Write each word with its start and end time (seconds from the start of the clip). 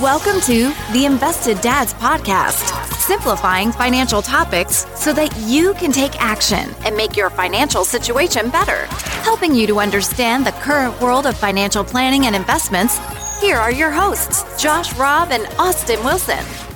Welcome 0.00 0.40
to 0.46 0.72
the 0.94 1.04
Invested 1.04 1.60
Dads 1.60 1.92
Podcast, 1.92 2.72
simplifying 2.94 3.72
financial 3.72 4.22
topics 4.22 4.86
so 4.98 5.12
that 5.12 5.36
you 5.40 5.74
can 5.74 5.92
take 5.92 6.18
action 6.18 6.70
and 6.86 6.96
make 6.96 7.14
your 7.14 7.28
financial 7.28 7.84
situation 7.84 8.48
better. 8.48 8.86
Helping 9.22 9.54
you 9.54 9.66
to 9.66 9.80
understand 9.80 10.46
the 10.46 10.52
current 10.52 10.98
world 10.98 11.26
of 11.26 11.36
financial 11.36 11.84
planning 11.84 12.24
and 12.24 12.34
investments, 12.34 12.98
here 13.38 13.56
are 13.56 13.70
your 13.70 13.90
hosts, 13.90 14.44
Josh 14.60 14.94
Robb 14.94 15.28
and 15.30 15.46
Austin 15.58 16.02
Wilson. 16.02 16.71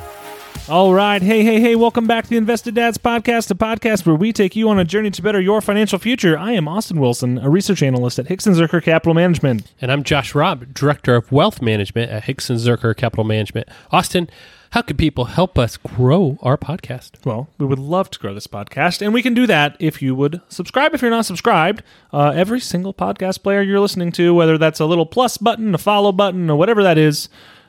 All 0.68 0.92
right. 0.92 1.22
Hey, 1.22 1.44
hey, 1.44 1.60
hey. 1.60 1.76
Welcome 1.76 2.08
back 2.08 2.24
to 2.24 2.30
the 2.30 2.36
Invested 2.36 2.74
Dads 2.74 2.98
Podcast, 2.98 3.52
a 3.52 3.54
podcast 3.54 4.04
where 4.04 4.16
we 4.16 4.32
take 4.32 4.56
you 4.56 4.68
on 4.68 4.80
a 4.80 4.84
journey 4.84 5.12
to 5.12 5.22
better 5.22 5.40
your 5.40 5.60
financial 5.60 6.00
future. 6.00 6.36
I 6.36 6.54
am 6.54 6.66
Austin 6.66 6.98
Wilson, 6.98 7.38
a 7.38 7.48
research 7.48 7.84
analyst 7.84 8.18
at 8.18 8.26
Hixon 8.26 8.52
Zuercher 8.52 8.82
Capital 8.82 9.14
Management. 9.14 9.72
And 9.80 9.92
I'm 9.92 10.02
Josh 10.02 10.34
Robb, 10.34 10.74
Director 10.74 11.14
of 11.14 11.30
Wealth 11.30 11.62
Management 11.62 12.10
at 12.10 12.24
Hixon 12.24 12.56
Zuercher 12.56 12.96
Capital 12.96 13.22
Management. 13.22 13.68
Austin, 13.92 14.28
how 14.70 14.82
can 14.82 14.96
people 14.96 15.26
help 15.26 15.56
us 15.56 15.76
grow 15.76 16.36
our 16.42 16.58
podcast? 16.58 17.24
Well, 17.24 17.48
we 17.58 17.66
would 17.66 17.78
love 17.78 18.10
to 18.10 18.18
grow 18.18 18.34
this 18.34 18.48
podcast, 18.48 19.02
and 19.02 19.14
we 19.14 19.22
can 19.22 19.34
do 19.34 19.46
that 19.46 19.76
if 19.78 20.02
you 20.02 20.16
would 20.16 20.40
subscribe 20.48 20.94
if 20.94 21.00
you're 21.00 21.12
not 21.12 21.26
subscribed. 21.26 21.84
Uh, 22.12 22.32
every 22.34 22.58
single 22.58 22.92
podcast 22.92 23.44
player 23.44 23.62
you're 23.62 23.78
listening 23.78 24.10
to, 24.12 24.34
whether 24.34 24.58
that's 24.58 24.80
a 24.80 24.84
little 24.84 25.06
plus 25.06 25.38
button, 25.38 25.76
a 25.76 25.78
follow 25.78 26.10
button, 26.10 26.50
or 26.50 26.56
whatever 26.56 26.82
that 26.82 26.98
is, 26.98 27.28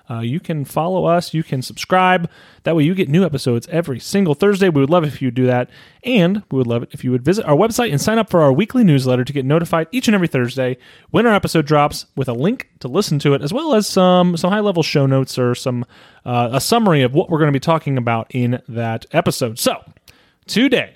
uh, 0.09 0.19
you 0.19 0.39
can 0.39 0.65
follow 0.65 1.05
us, 1.05 1.33
you 1.33 1.43
can 1.43 1.61
subscribe. 1.61 2.29
That 2.63 2.75
way, 2.75 2.83
you 2.83 2.95
get 2.95 3.09
new 3.09 3.25
episodes 3.25 3.67
every 3.69 3.99
single 3.99 4.33
Thursday. 4.33 4.69
We 4.69 4.81
would 4.81 4.89
love 4.89 5.03
if 5.03 5.21
you 5.21 5.31
do 5.31 5.45
that. 5.47 5.69
And 6.03 6.43
we 6.51 6.57
would 6.57 6.67
love 6.67 6.83
it 6.83 6.89
if 6.91 7.03
you 7.03 7.11
would 7.11 7.23
visit 7.23 7.45
our 7.45 7.55
website 7.55 7.91
and 7.91 7.99
sign 7.99 8.17
up 8.17 8.29
for 8.29 8.41
our 8.41 8.51
weekly 8.51 8.83
newsletter 8.83 9.23
to 9.23 9.33
get 9.33 9.45
notified 9.45 9.87
each 9.91 10.07
and 10.07 10.15
every 10.15 10.27
Thursday 10.27 10.77
when 11.09 11.25
our 11.25 11.33
episode 11.33 11.65
drops 11.65 12.05
with 12.15 12.29
a 12.29 12.33
link 12.33 12.69
to 12.79 12.87
listen 12.87 13.19
to 13.19 13.33
it, 13.33 13.41
as 13.41 13.53
well 13.53 13.73
as 13.73 13.87
some, 13.87 14.37
some 14.37 14.51
high 14.51 14.59
level 14.59 14.83
show 14.83 15.05
notes 15.05 15.37
or 15.37 15.55
some 15.55 15.85
uh, 16.25 16.49
a 16.53 16.61
summary 16.61 17.01
of 17.01 17.13
what 17.13 17.29
we're 17.29 17.39
going 17.39 17.51
to 17.51 17.55
be 17.55 17.59
talking 17.59 17.97
about 17.97 18.27
in 18.33 18.61
that 18.67 19.05
episode. 19.11 19.59
So, 19.59 19.83
today, 20.45 20.95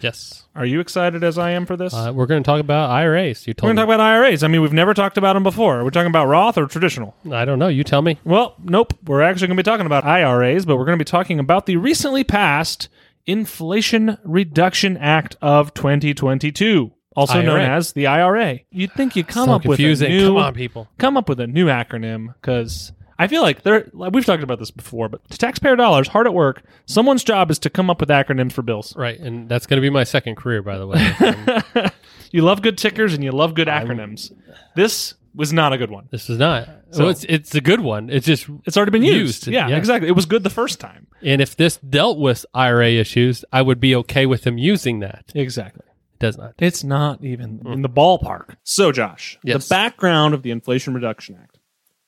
Yes. 0.00 0.43
Are 0.56 0.64
you 0.64 0.80
excited 0.80 1.24
as 1.24 1.36
I 1.38 1.50
am 1.50 1.66
for 1.66 1.76
this? 1.76 1.92
Uh, 1.92 2.12
we're 2.14 2.26
going 2.26 2.42
to 2.42 2.46
talk 2.46 2.60
about 2.60 2.90
IRAs. 2.90 3.46
You 3.46 3.54
told 3.54 3.68
we're 3.68 3.74
going 3.74 3.76
to 3.76 3.92
talk 3.92 3.94
about 3.96 4.00
IRAs. 4.00 4.42
I 4.44 4.48
mean, 4.48 4.62
we've 4.62 4.72
never 4.72 4.94
talked 4.94 5.18
about 5.18 5.32
them 5.34 5.42
before. 5.42 5.78
We're 5.78 5.84
we 5.84 5.90
talking 5.90 6.10
about 6.10 6.26
Roth 6.26 6.56
or 6.58 6.66
traditional? 6.66 7.14
I 7.32 7.44
don't 7.44 7.58
know. 7.58 7.68
You 7.68 7.82
tell 7.84 8.02
me. 8.02 8.18
Well, 8.24 8.54
nope. 8.62 8.94
We're 9.06 9.22
actually 9.22 9.48
going 9.48 9.56
to 9.56 9.62
be 9.62 9.68
talking 9.68 9.86
about 9.86 10.04
IRAs, 10.04 10.64
but 10.64 10.76
we're 10.76 10.84
going 10.84 10.98
to 10.98 11.04
be 11.04 11.08
talking 11.08 11.38
about 11.40 11.66
the 11.66 11.76
recently 11.76 12.22
passed 12.24 12.88
Inflation 13.26 14.18
Reduction 14.22 14.96
Act 14.98 15.36
of 15.42 15.74
2022, 15.74 16.92
also 17.16 17.42
known 17.42 17.60
as 17.60 17.92
the 17.92 18.06
IRA. 18.06 18.60
You'd 18.70 18.92
think 18.92 19.16
you 19.16 19.24
come 19.24 19.46
So 19.46 19.52
up 19.54 19.62
confusing. 19.62 20.10
with 20.10 20.18
a 20.20 20.22
new 20.22 20.28
Come 20.28 20.36
on, 20.36 20.54
people. 20.54 20.88
come 20.98 21.16
up 21.16 21.28
with 21.28 21.40
a 21.40 21.46
new 21.46 21.66
acronym 21.66 22.34
because 22.34 22.92
I 23.18 23.26
feel 23.28 23.42
like 23.42 23.62
there 23.62 23.88
like 23.92 24.12
we've 24.12 24.24
talked 24.24 24.42
about 24.42 24.58
this 24.58 24.70
before, 24.70 25.08
but 25.08 25.28
to 25.30 25.38
taxpayer 25.38 25.76
dollars 25.76 26.08
hard 26.08 26.26
at 26.26 26.34
work. 26.34 26.62
Someone's 26.86 27.22
job 27.24 27.50
is 27.50 27.58
to 27.60 27.70
come 27.70 27.88
up 27.90 28.00
with 28.00 28.08
acronyms 28.08 28.52
for 28.52 28.62
bills. 28.62 28.94
Right. 28.96 29.18
And 29.20 29.48
that's 29.48 29.66
going 29.66 29.76
to 29.78 29.82
be 29.82 29.90
my 29.90 30.04
second 30.04 30.36
career, 30.36 30.62
by 30.62 30.78
the 30.78 30.86
way. 30.86 31.14
Um, 31.84 31.90
You 32.32 32.42
love 32.42 32.62
good 32.62 32.76
tickers 32.76 33.14
and 33.14 33.22
you 33.22 33.30
love 33.30 33.54
good 33.54 33.68
acronyms. 33.68 34.32
This 34.74 35.14
was 35.36 35.52
not 35.52 35.72
a 35.72 35.78
good 35.78 35.90
one. 35.90 36.08
this 36.10 36.28
is 36.28 36.36
not. 36.38 36.66
So- 36.90 37.00
well, 37.02 37.08
it's, 37.10 37.24
it's 37.28 37.54
a 37.54 37.60
good 37.60 37.78
one. 37.80 38.10
It's 38.10 38.26
just. 38.26 38.48
It's 38.64 38.76
already 38.76 38.90
been 38.90 39.04
used. 39.04 39.46
Used, 39.46 39.46
Yeah, 39.48 39.68
yeah. 39.68 39.76
exactly. 39.76 40.08
It 40.08 40.12
was 40.16 40.26
good 40.26 40.42
the 40.42 40.50
first 40.50 40.80
time. 40.80 41.06
And 41.22 41.40
if 41.40 41.54
this 41.56 41.76
dealt 41.76 42.18
with 42.18 42.44
IRA 42.52 42.90
issues, 42.90 43.44
I 43.52 43.62
would 43.62 43.78
be 43.78 43.94
okay 43.96 44.26
with 44.26 44.42
them 44.42 44.58
using 44.58 44.98
that. 45.00 45.30
Exactly. 45.34 45.82
It 46.14 46.18
does 46.18 46.36
not. 46.36 46.54
It's 46.58 46.82
not 46.82 47.22
even 47.24 47.62
in 47.66 47.82
the 47.82 47.88
ballpark. 47.88 48.56
So, 48.64 48.90
Josh, 48.92 49.38
Yes. 49.44 49.68
the 49.68 49.72
background 49.72 50.34
of 50.34 50.42
the 50.42 50.50
Inflation 50.50 50.92
Reduction 50.94 51.38
Act 51.40 51.53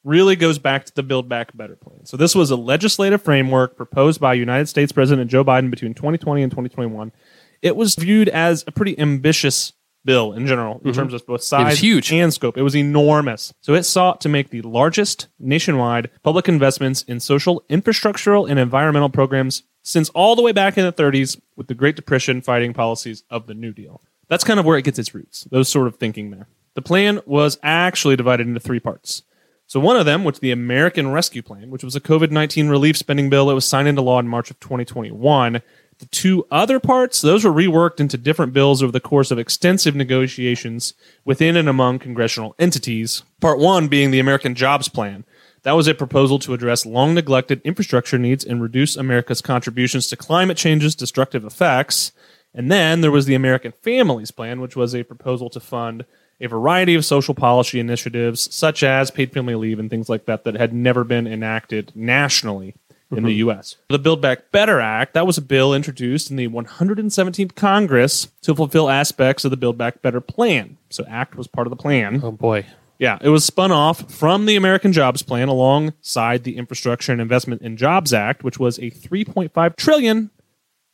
really 0.07 0.37
goes 0.37 0.59
back 0.59 0.85
to 0.85 0.95
the 0.95 1.03
Build 1.03 1.29
Back 1.29 1.55
Better 1.57 1.77
plan. 1.77 2.07
So, 2.07 2.17
this 2.17 2.35
was 2.35 2.51
a 2.51 2.57
legislative 2.57 3.23
framework 3.23 3.77
proposed 3.77 4.21
by 4.21 4.35
United 4.35 4.69
States 4.69 4.93
President 4.93 5.31
Joe 5.31 5.45
Biden 5.45 5.71
between 5.71 5.93
2020 5.93 6.43
and 6.43 6.51
2021. 6.51 7.13
It 7.61 7.77
was 7.77 7.97
viewed 7.97 8.29
as 8.29 8.65
a 8.67 8.73
pretty 8.73 8.99
ambitious 8.99 9.73
bill 10.05 10.33
in 10.33 10.47
general, 10.47 10.77
in 10.77 10.81
mm-hmm. 10.81 10.93
terms 10.93 11.13
of 11.13 11.27
both 11.27 11.43
size 11.43 11.81
huge. 11.81 12.13
and 12.13 12.33
scope. 12.33 12.57
It 12.57 12.63
was 12.63 12.77
enormous. 12.77 13.53
So, 13.61 13.75
it 13.75 13.83
sought 13.83 14.21
to 14.23 14.29
make 14.29 14.51
the 14.51 14.63
largest 14.63 15.27
nationwide 15.39 16.11
public 16.23 16.49
investments 16.49 17.03
in 17.03 17.21
social, 17.21 17.65
infrastructural, 17.69 18.49
and 18.49 18.59
environmental 18.59 19.11
programs 19.11 19.65
since 19.83 20.09
all 20.11 20.37
the 20.37 20.43
way 20.43 20.53
back 20.53 20.79
in 20.79 20.85
the 20.85 20.93
30s 20.93 21.41
with 21.57 21.67
the 21.67 21.75
Great 21.75 21.97
Depression 21.97 22.41
fighting 22.41 22.73
policies 22.73 23.25
of 23.29 23.47
the 23.47 23.55
New 23.55 23.73
Deal. 23.73 24.01
That's 24.29 24.45
kind 24.45 24.59
of 24.59 24.67
where 24.67 24.79
it 24.79 24.83
gets 24.83 24.99
its 24.99 25.15
roots, 25.15 25.47
those 25.51 25.69
sort 25.69 25.87
of 25.87 25.97
thinking 25.97 26.31
there. 26.31 26.49
The 26.75 26.83
plan 26.83 27.21
was 27.25 27.59
actually 27.63 28.17
divided 28.17 28.47
into 28.47 28.61
three 28.61 28.81
parts. 28.81 29.23
So, 29.69 29.81
one 29.81 29.97
of 29.97 30.07
them, 30.07 30.23
which 30.23 30.41
the 30.41 30.53
American 30.53 31.11
Rescue 31.11 31.43
Plan, 31.43 31.71
which 31.71 31.83
was 31.83 31.97
a 31.97 32.01
COVID 32.01 32.31
19 32.31 32.69
relief 32.69 32.97
spending 32.97 33.29
bill 33.29 33.47
that 33.47 33.55
was 33.55 33.65
signed 33.65 33.89
into 33.89 34.03
law 34.03 34.19
in 34.19 34.29
March 34.29 34.51
of 34.51 34.61
2021. 34.61 35.61
The 35.99 36.07
two 36.07 36.47
other 36.51 36.79
parts, 36.79 37.23
those 37.23 37.43
were 37.45 37.51
reworked 37.51 38.01
into 38.01 38.19
different 38.19 38.53
bills 38.53 38.83
over 38.83 38.93
the 38.93 39.01
course 39.01 39.31
of 39.31 39.39
extensive 39.39 39.97
negotiations 39.97 40.93
within 41.25 41.57
and 41.57 41.71
among 41.71 42.01
congressional 42.01 42.55
entities. 42.59 43.23
Part 43.41 43.59
one 43.59 43.89
being 43.89 44.11
the 44.11 44.21
American 44.21 44.55
Jobs 44.55 44.89
Plan. 44.89 45.25
That 45.63 45.73
was 45.73 45.89
a 45.89 45.95
proposal 45.95 46.39
to 46.41 46.53
address 46.53 46.87
long 46.87 47.15
neglected 47.15 47.63
infrastructure 47.65 48.19
needs 48.19 48.45
and 48.45 48.63
reduce 48.63 48.95
America's 48.95 49.41
contributions 49.41 50.07
to 50.09 50.17
climate 50.17 50.59
change's 50.59 50.95
destructive 50.95 51.45
effects. 51.45 52.13
And 52.55 52.71
then 52.71 53.01
there 53.01 53.11
was 53.11 53.27
the 53.27 53.35
American 53.35 53.73
Families 53.73 54.31
Plan, 54.31 54.61
which 54.61 54.77
was 54.77 54.95
a 54.95 55.03
proposal 55.03 55.51
to 55.51 55.61
fund 55.61 56.05
a 56.41 56.49
variety 56.49 56.95
of 56.95 57.05
social 57.05 57.35
policy 57.35 57.81
initiatives, 57.81 58.55
such 58.55 58.83
as 58.83 59.11
paid 59.11 59.33
family 59.33 59.55
leave 59.55 59.79
and 59.79 59.91
things 59.91 60.09
like 60.09 60.27
that, 60.27 60.45
that 60.45 60.55
had 60.55 60.73
never 60.73 61.05
been 61.05 61.27
enacted 61.27 61.93
nationally 61.95 62.75
in 63.11 63.23
the 63.23 63.31
mm-hmm. 63.31 63.51
U.S. 63.51 63.77
The 63.89 63.99
Build 63.99 64.21
Back 64.21 64.51
Better 64.51 64.81
Act, 64.81 65.15
that 65.15 65.27
was 65.27 65.39
a 65.39 65.43
bill 65.43 65.73
introduced 65.73 66.31
in 66.31 66.37
the 66.37 66.49
117th 66.49 67.55
Congress 67.55 68.29
to 68.43 68.55
fulfill 68.55 68.91
aspects 68.91 69.45
of 69.45 69.51
the 69.51 69.57
Build 69.57 69.79
Back 69.79 70.03
Better 70.03 70.21
plan. 70.21 70.77
So, 70.91 71.05
ACT 71.07 71.37
was 71.37 71.47
part 71.47 71.67
of 71.67 71.71
the 71.71 71.77
plan. 71.77 72.21
Oh, 72.23 72.33
boy. 72.33 72.67
Yeah, 72.99 73.19
it 73.21 73.29
was 73.29 73.45
spun 73.45 73.73
off 73.73 74.11
from 74.11 74.47
the 74.47 74.57
American 74.57 74.93
Jobs 74.93 75.23
Plan 75.23 75.49
alongside 75.49 76.45
the 76.45 76.57
Infrastructure 76.57 77.13
and 77.13 77.21
Investment 77.21 77.61
in 77.61 77.77
Jobs 77.77 78.15
Act, 78.15 78.43
which 78.43 78.59
was 78.59 78.79
a 78.79 78.91
3.5 78.91 79.77
trillion. 79.77 80.31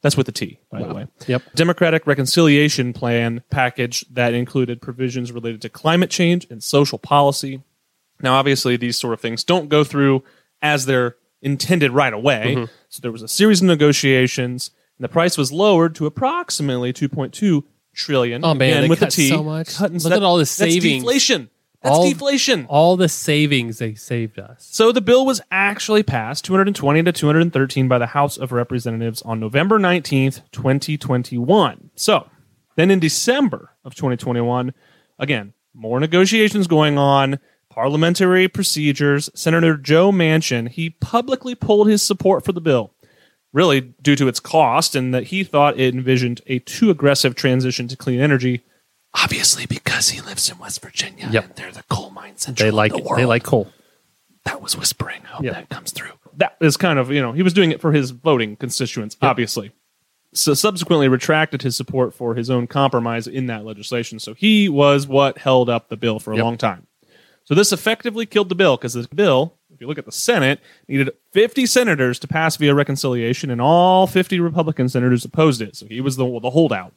That's 0.03 0.17
with 0.17 0.27
the 0.27 0.33
T, 0.33 0.59
by 0.71 0.83
the 0.83 0.93
way. 0.93 1.07
Yep. 1.29 1.43
Democratic 1.55 2.07
Reconciliation 2.07 2.93
Plan 2.93 3.43
package 3.51 4.05
that 4.11 4.35
included 4.35 4.83
provisions 4.83 5.31
related 5.31 5.63
to 5.63 5.69
climate 5.69 6.11
change 6.11 6.47
and 6.51 6.63
social 6.63 6.99
policy. 6.99 7.63
Now, 8.21 8.35
obviously, 8.35 8.77
these 8.77 8.97
sort 8.97 9.15
of 9.15 9.21
things 9.21 9.45
don't 9.45 9.69
go 9.69 9.85
through 9.85 10.25
as 10.61 10.87
they're 10.87 11.17
intended 11.41 11.93
right 11.93 12.13
away. 12.13 12.55
Mm-hmm. 12.57 12.65
So 12.89 13.01
there 13.01 13.13
was 13.13 13.23
a 13.23 13.29
series 13.29 13.61
of 13.61 13.69
negotiations, 13.69 14.71
and 14.99 15.05
the 15.05 15.09
price 15.09 15.39
was 15.39 15.53
lowered 15.53 15.95
to 15.97 16.07
approximately 16.07 16.93
2.2 16.93 17.63
trillion. 17.95 18.45
Oh, 18.45 18.55
man, 18.55 18.83
they 18.83 18.89
with 18.89 19.03
a 19.03 19.07
T. 19.07 19.29
so 19.29 19.43
much. 19.43 19.81
Look 19.81 19.93
that- 20.03 20.13
at 20.13 20.23
all 20.23 20.37
the 20.37 20.47
savings. 20.47 20.83
That's 20.83 20.95
deflation. 21.05 21.51
That's 21.83 21.97
All- 21.97 22.09
deflation. 22.09 22.67
All 22.69 22.97
the 22.97 23.09
savings 23.09 23.79
they 23.79 23.95
saved 23.95 24.39
us. 24.39 24.69
So 24.71 24.93
the 24.93 25.01
bill 25.01 25.27
was 25.27 25.41
actually 25.51 26.03
passed 26.05 26.45
220 26.45 27.03
to 27.03 27.13
213 27.13 27.89
by 27.89 27.99
the 27.99 28.07
House 28.07 28.37
of 28.37 28.53
Representatives 28.53 29.21
on 29.23 29.41
November 29.41 29.79
19th, 29.81 30.43
2021. 30.53 31.91
So 31.97 32.29
then 32.77 32.91
in 32.91 33.01
December 33.01 33.71
of 33.85 33.95
2021, 33.95 34.73
again, 35.19 35.55
more 35.75 35.99
negotiations 35.99 36.67
going 36.67 36.99
on, 36.99 37.41
parliamentary 37.69 38.47
procedures. 38.47 39.29
Senator 39.35 39.77
Joe 39.77 40.13
Manchin, 40.13 40.69
he 40.69 40.91
publicly 40.91 41.55
pulled 41.55 41.89
his 41.89 42.03
support 42.03 42.45
for 42.45 42.53
the 42.53 42.61
bill, 42.61 42.93
really 43.53 43.81
due 43.81 44.15
to 44.17 44.29
its 44.29 44.39
cost 44.41 44.95
and 44.95 45.13
that 45.13 45.25
he 45.25 45.43
thought 45.43 45.81
it 45.81 45.95
envisioned 45.95 46.43
a 46.47 46.61
too 46.61 46.91
aggressive 46.91 47.35
transition 47.35 47.89
to 47.89 47.97
clean 47.97 48.21
energy. 48.21 48.63
Obviously, 49.15 49.67
because 49.67 49.82
he 50.11 50.21
lives 50.21 50.49
in 50.51 50.59
West 50.59 50.81
Virginia, 50.83 51.29
Yep. 51.31 51.45
and 51.45 51.55
they're 51.57 51.73
the 51.73 51.83
coal 51.85 52.11
mine 52.11 52.37
central 52.37 52.65
They 52.65 52.69
of 52.69 52.75
like 52.75 52.93
the 52.93 53.03
world 53.03 53.19
They 53.19 53.25
like 53.27 53.43
coal. 53.45 53.69
that 54.45 54.61
was 54.63 54.77
whispering. 54.77 55.23
I 55.25 55.29
hope 55.29 55.45
Yeah. 55.45 55.53
that 55.53 55.69
comes 55.69 55.91
through. 55.93 56.11
That 56.37 56.57
is 56.61 56.77
kind 56.77 56.99
of, 56.99 57.11
you 57.11 57.21
know, 57.21 57.33
he 57.33 57.43
was 57.43 57.53
doing 57.53 57.71
it 57.73 57.81
for 57.81 57.93
his 57.93 58.11
voting 58.11 58.57
constituents, 58.57 59.17
obviously. 59.21 59.73
So 60.35 60.55
subsequently 60.55 61.09
retracted 61.09 61.61
his 61.63 61.77
support 61.77 62.15
for 62.15 62.35
his 62.35 62.49
own 62.49 62.67
compromise 62.67 63.27
in 63.27 63.47
that 63.47 63.65
legislation. 63.67 64.19
So 64.19 64.33
he 64.35 64.69
was 64.69 65.07
what 65.07 65.39
held 65.39 65.69
up 65.69 65.89
the 65.91 65.97
bill 65.97 66.19
for 66.19 66.33
a 66.33 66.37
Yep. 66.37 66.45
long 66.45 66.57
time. 66.57 66.87
So 67.45 67.55
this 67.55 67.73
effectively 67.73 68.25
killed 68.25 68.49
the 68.49 68.55
bill 68.55 68.77
because 68.77 68.95
the 68.95 69.07
bill, 69.15 69.59
if 69.75 69.81
you 69.81 69.87
look 69.89 69.99
at 69.99 70.07
the 70.07 70.13
Senate, 70.13 70.61
needed 70.89 71.11
50 71.33 71.67
senators 71.67 72.19
to 72.21 72.29
pass 72.29 72.57
via 72.57 72.73
reconciliation, 72.75 73.51
and 73.51 73.61
all 73.61 74.07
50 74.07 74.39
Republican 74.41 74.89
senators 74.89 75.25
opposed 75.25 75.61
it. 75.61 75.77
So 75.77 75.87
he 75.87 76.01
was 76.01 76.17
the, 76.17 76.25
the 76.41 76.51
holdout. 76.51 76.95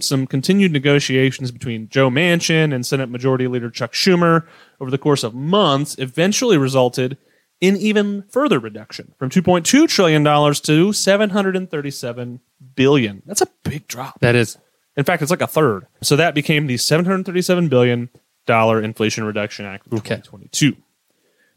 Some 0.00 0.26
continued 0.26 0.72
negotiations 0.72 1.50
between 1.52 1.88
Joe 1.88 2.10
Manchin 2.10 2.74
and 2.74 2.84
Senate 2.84 3.08
Majority 3.08 3.46
Leader 3.46 3.70
Chuck 3.70 3.92
Schumer 3.92 4.44
over 4.80 4.90
the 4.90 4.98
course 4.98 5.22
of 5.22 5.34
months 5.34 5.94
eventually 5.98 6.56
resulted 6.58 7.16
in 7.60 7.76
even 7.76 8.24
further 8.30 8.58
reduction 8.58 9.14
from 9.18 9.30
2.2 9.30 9.88
trillion 9.88 10.22
dollars 10.24 10.60
to 10.62 10.92
737 10.92 12.40
billion. 12.74 13.22
That's 13.26 13.40
a 13.42 13.48
big 13.62 13.86
drop. 13.88 14.20
That 14.20 14.34
is 14.34 14.58
In 14.96 15.04
fact, 15.04 15.22
it's 15.22 15.30
like 15.30 15.40
a 15.42 15.46
third. 15.46 15.86
So 16.02 16.16
that 16.16 16.34
became 16.34 16.66
the 16.66 16.76
737 16.76 17.68
billion 17.68 18.10
dollar 18.46 18.82
Inflation 18.82 19.24
Reduction 19.24 19.64
Act 19.64 19.86
of 19.86 19.94
Okay. 19.94 20.16
2022. 20.16 20.76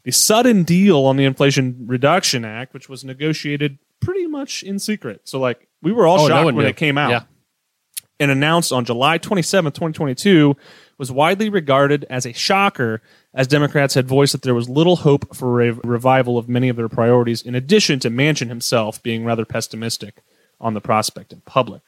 the 0.04 0.12
sudden 0.12 0.62
deal 0.62 1.04
on 1.04 1.16
the 1.16 1.24
Inflation 1.24 1.84
Reduction 1.86 2.44
Act, 2.44 2.72
which 2.72 2.88
was 2.88 3.04
negotiated 3.04 3.78
pretty 4.00 4.26
much 4.26 4.62
in 4.62 4.78
secret. 4.78 5.20
So, 5.24 5.38
like, 5.38 5.68
we 5.82 5.92
were 5.92 6.06
all 6.06 6.20
Oh, 6.20 6.28
shocked 6.28 6.44
one 6.46 6.54
when 6.54 6.64
knew. 6.64 6.70
it 6.70 6.76
came 6.76 6.96
out 6.96 7.10
Yeah. 7.10 7.22
And 8.20 8.30
announced 8.30 8.72
on 8.72 8.84
July 8.84 9.18
27th, 9.18 9.74
2022, 9.74 10.56
was 10.98 11.12
widely 11.12 11.48
regarded 11.48 12.04
as 12.10 12.26
a 12.26 12.32
shocker 12.32 13.00
as 13.32 13.46
Democrats 13.46 13.94
had 13.94 14.08
voiced 14.08 14.32
that 14.32 14.42
there 14.42 14.54
was 14.54 14.68
little 14.68 14.96
hope 14.96 15.34
for 15.34 15.62
a 15.62 15.72
revival 15.72 16.36
of 16.36 16.48
many 16.48 16.68
of 16.68 16.76
their 16.76 16.88
priorities, 16.88 17.42
in 17.42 17.54
addition 17.54 18.00
to 18.00 18.10
Manchin 18.10 18.48
himself 18.48 19.02
being 19.02 19.24
rather 19.24 19.44
pessimistic 19.44 20.22
on 20.60 20.74
the 20.74 20.80
prospect 20.80 21.32
in 21.32 21.40
public. 21.42 21.82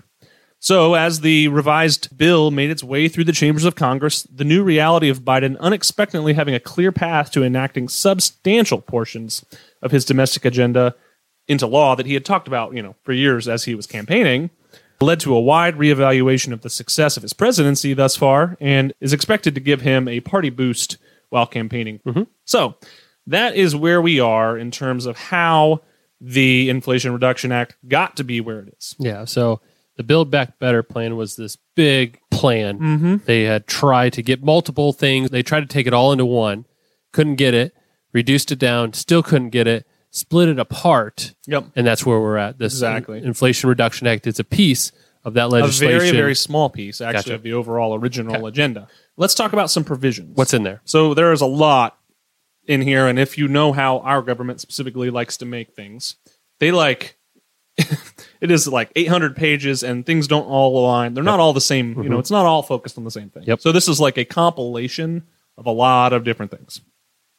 So, 0.62 0.92
as 0.92 1.20
the 1.20 1.48
revised 1.48 2.16
bill 2.16 2.50
made 2.50 2.70
its 2.70 2.84
way 2.84 3.08
through 3.08 3.24
the 3.24 3.32
chambers 3.32 3.64
of 3.64 3.74
Congress, 3.74 4.24
the 4.24 4.44
new 4.44 4.62
reality 4.62 5.08
of 5.08 5.22
Biden 5.22 5.58
unexpectedly 5.58 6.34
having 6.34 6.54
a 6.54 6.60
clear 6.60 6.92
path 6.92 7.30
to 7.32 7.42
enacting 7.42 7.88
substantial 7.88 8.82
portions 8.82 9.42
of 9.80 9.90
his 9.90 10.04
domestic 10.04 10.44
agenda 10.44 10.94
into 11.48 11.66
law 11.66 11.96
that 11.96 12.04
he 12.04 12.12
had 12.12 12.26
talked 12.26 12.46
about, 12.46 12.74
you 12.74 12.82
know, 12.82 12.94
for 13.02 13.14
years 13.14 13.48
as 13.48 13.64
he 13.64 13.74
was 13.74 13.86
campaigning, 13.86 14.50
led 15.00 15.20
to 15.20 15.34
a 15.34 15.40
wide 15.40 15.76
reevaluation 15.76 16.52
of 16.52 16.62
the 16.62 16.70
success 16.70 17.16
of 17.16 17.22
his 17.22 17.32
presidency 17.32 17.94
thus 17.94 18.16
far 18.16 18.56
and 18.60 18.92
is 19.00 19.12
expected 19.12 19.54
to 19.54 19.60
give 19.60 19.80
him 19.80 20.08
a 20.08 20.20
party 20.20 20.50
boost 20.50 20.98
while 21.30 21.46
campaigning. 21.46 22.00
So, 22.44 22.76
that 23.26 23.54
is 23.54 23.76
where 23.76 24.02
we 24.02 24.18
are 24.18 24.58
in 24.58 24.70
terms 24.70 25.06
of 25.06 25.16
how 25.16 25.82
the 26.20 26.68
Inflation 26.68 27.12
Reduction 27.12 27.52
Act 27.52 27.76
got 27.86 28.16
to 28.16 28.24
be 28.24 28.40
where 28.40 28.60
it 28.60 28.74
is. 28.76 28.94
Yeah. 28.98 29.24
So 29.24 29.60
the 29.96 30.02
Build 30.02 30.30
Back 30.30 30.58
Better 30.58 30.82
plan 30.82 31.16
was 31.16 31.36
this 31.36 31.56
big 31.74 32.20
plan. 32.30 32.78
Mm-hmm. 32.78 33.16
They 33.24 33.44
had 33.44 33.66
tried 33.66 34.12
to 34.14 34.22
get 34.22 34.42
multiple 34.42 34.92
things. 34.92 35.30
They 35.30 35.42
tried 35.42 35.60
to 35.60 35.66
take 35.66 35.86
it 35.86 35.94
all 35.94 36.12
into 36.12 36.26
one, 36.26 36.66
couldn't 37.12 37.36
get 37.36 37.54
it, 37.54 37.74
reduced 38.12 38.52
it 38.52 38.58
down, 38.58 38.92
still 38.92 39.22
couldn't 39.22 39.50
get 39.50 39.66
it, 39.66 39.86
split 40.10 40.48
it 40.48 40.58
apart. 40.58 41.34
Yep. 41.46 41.66
And 41.76 41.86
that's 41.86 42.04
where 42.04 42.20
we're 42.20 42.36
at. 42.36 42.58
This 42.58 42.74
Exactly. 42.74 43.22
Inflation 43.22 43.68
Reduction 43.68 44.06
Act 44.06 44.26
is 44.26 44.38
a 44.38 44.44
piece 44.44 44.92
of 45.24 45.34
that 45.34 45.50
legislation. 45.50 45.96
A 45.96 45.98
very, 45.98 46.10
very 46.12 46.34
small 46.34 46.70
piece, 46.70 47.00
actually, 47.00 47.22
Gotcha. 47.22 47.34
of 47.34 47.42
the 47.42 47.52
overall 47.52 47.94
original 47.94 48.46
agenda. 48.46 48.88
Let's 49.16 49.34
talk 49.34 49.52
about 49.52 49.70
some 49.70 49.84
provisions. 49.84 50.36
What's 50.36 50.54
in 50.54 50.62
there? 50.62 50.80
So 50.84 51.14
there 51.14 51.32
is 51.32 51.40
a 51.40 51.46
lot 51.46 51.98
in 52.66 52.82
here, 52.82 53.06
and 53.06 53.18
if 53.18 53.36
you 53.36 53.48
know 53.48 53.72
how 53.72 53.98
our 53.98 54.22
government 54.22 54.60
specifically 54.60 55.10
likes 55.10 55.36
to 55.38 55.46
make 55.46 55.74
things, 55.74 56.16
they 56.58 56.70
like 56.70 57.16
it 58.40 58.50
is 58.50 58.66
like 58.68 58.90
800 58.96 59.36
pages, 59.36 59.82
and 59.82 60.04
things 60.04 60.26
don't 60.26 60.44
all 60.44 60.78
align. 60.78 61.14
They're 61.14 61.24
not 61.24 61.40
all 61.40 61.52
the 61.52 61.60
same. 61.60 62.02
You 62.02 62.08
know, 62.08 62.18
it's 62.18 62.30
not 62.30 62.46
all 62.46 62.62
focused 62.62 62.98
on 62.98 63.04
the 63.04 63.10
same 63.10 63.30
thing. 63.30 63.42
Mm-hmm. 63.42 63.50
Yep. 63.50 63.60
So 63.60 63.72
this 63.72 63.88
is 63.88 64.00
like 64.00 64.18
a 64.18 64.24
compilation 64.24 65.26
of 65.56 65.66
a 65.66 65.70
lot 65.70 66.12
of 66.12 66.24
different 66.24 66.50
things. 66.50 66.80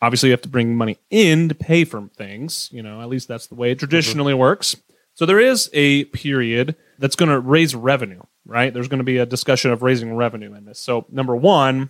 Obviously, 0.02 0.30
you 0.30 0.34
have 0.34 0.42
to 0.42 0.50
bring 0.50 0.76
money 0.76 0.98
in 1.10 1.50
to 1.50 1.56
pay 1.56 1.86
for 1.86 2.10
things. 2.16 2.70
You 2.72 2.82
know, 2.82 3.02
at 3.02 3.10
least 3.10 3.28
that's 3.28 3.48
the 3.48 3.56
way 3.56 3.72
it 3.72 3.80
traditionally 3.80 4.34
works. 4.34 4.76
So 5.14 5.26
there 5.26 5.40
is 5.40 5.70
a 5.74 6.06
period 6.06 6.76
that's 6.98 7.16
going 7.16 7.30
to 7.30 7.40
raise 7.40 7.76
revenue, 7.76 8.22
right? 8.46 8.74
There's 8.74 8.88
going 8.88 9.00
to 9.00 9.04
be 9.04 9.18
a 9.18 9.26
discussion 9.26 9.72
of 9.72 9.84
raising 9.84 10.16
revenue 10.16 10.54
in 10.54 10.66
this. 10.66 10.80
So 10.80 11.06
number 11.12 11.36
one, 11.36 11.90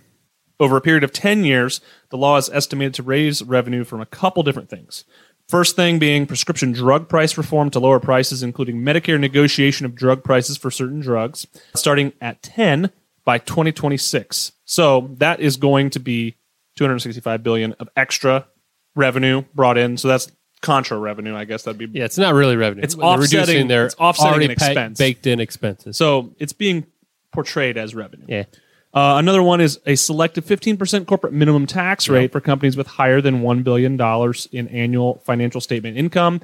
over 0.60 0.76
a 0.76 0.80
period 0.80 1.04
of 1.04 1.12
10 1.12 1.44
years, 1.44 1.80
the 2.10 2.18
law 2.18 2.36
is 2.36 2.48
estimated 2.50 2.94
to 2.94 3.02
raise 3.02 3.42
revenue 3.42 3.84
from 3.84 4.00
a 4.00 4.06
couple 4.06 4.42
different 4.42 4.68
things. 4.68 5.04
First 5.48 5.76
thing 5.76 5.98
being 5.98 6.26
prescription 6.26 6.72
drug 6.72 7.08
price 7.08 7.36
reform 7.36 7.70
to 7.70 7.80
lower 7.80 8.00
prices, 8.00 8.42
including 8.42 8.80
Medicare 8.80 9.18
negotiation 9.18 9.86
of 9.86 9.94
drug 9.94 10.22
prices 10.24 10.56
for 10.56 10.70
certain 10.70 11.00
drugs, 11.00 11.46
starting 11.74 12.12
at 12.20 12.42
10 12.42 12.90
by 13.24 13.38
2026. 13.38 14.52
So 14.64 15.10
that 15.18 15.40
is 15.40 15.56
going 15.56 15.90
to 15.90 16.00
be 16.00 16.36
265 16.76 17.42
billion 17.42 17.72
of 17.74 17.88
extra 17.96 18.46
revenue 18.94 19.42
brought 19.54 19.78
in. 19.78 19.96
So 19.96 20.08
that's 20.08 20.30
contra 20.60 20.96
revenue, 20.96 21.34
I 21.34 21.44
guess 21.44 21.62
that'd 21.64 21.78
be. 21.78 21.86
Yeah, 21.98 22.04
it's 22.04 22.18
not 22.18 22.34
really 22.34 22.56
revenue. 22.56 22.84
It's 22.84 22.94
They're 22.94 23.04
offsetting- 23.04 23.38
reducing 23.40 23.68
their 23.68 23.86
it's 23.86 23.94
offsetting 23.98 24.30
already 24.32 24.46
pa- 24.54 24.66
expense. 24.66 24.98
baked 24.98 25.26
in 25.26 25.40
expenses. 25.40 25.96
So 25.96 26.34
it's 26.38 26.52
being 26.52 26.86
portrayed 27.32 27.76
as 27.76 27.94
revenue. 27.94 28.26
yeah. 28.28 28.44
Uh, 28.94 29.16
another 29.16 29.42
one 29.42 29.62
is 29.62 29.80
a 29.86 29.94
selective 29.94 30.44
15% 30.44 31.06
corporate 31.06 31.32
minimum 31.32 31.64
tax 31.66 32.10
rate 32.10 32.30
for 32.30 32.42
companies 32.42 32.76
with 32.76 32.86
higher 32.86 33.22
than 33.22 33.40
$1 33.40 33.64
billion 33.64 33.98
in 34.52 34.68
annual 34.68 35.22
financial 35.24 35.62
statement 35.62 35.96
income. 35.96 36.42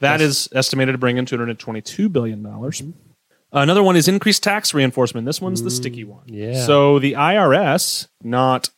That 0.00 0.20
is 0.20 0.50
estimated 0.52 0.92
to 0.92 0.98
bring 0.98 1.16
in 1.16 1.24
$222 1.24 2.12
billion. 2.12 2.44
Another 3.52 3.82
one 3.82 3.96
is 3.96 4.06
increased 4.06 4.42
tax 4.42 4.74
reinforcement. 4.74 5.24
This 5.24 5.40
one's 5.40 5.62
the 5.62 5.70
sticky 5.70 6.04
one. 6.04 6.24
yeah. 6.26 6.66
So 6.66 6.98
the 6.98 7.14
IRS, 7.14 8.08
not 8.22 8.68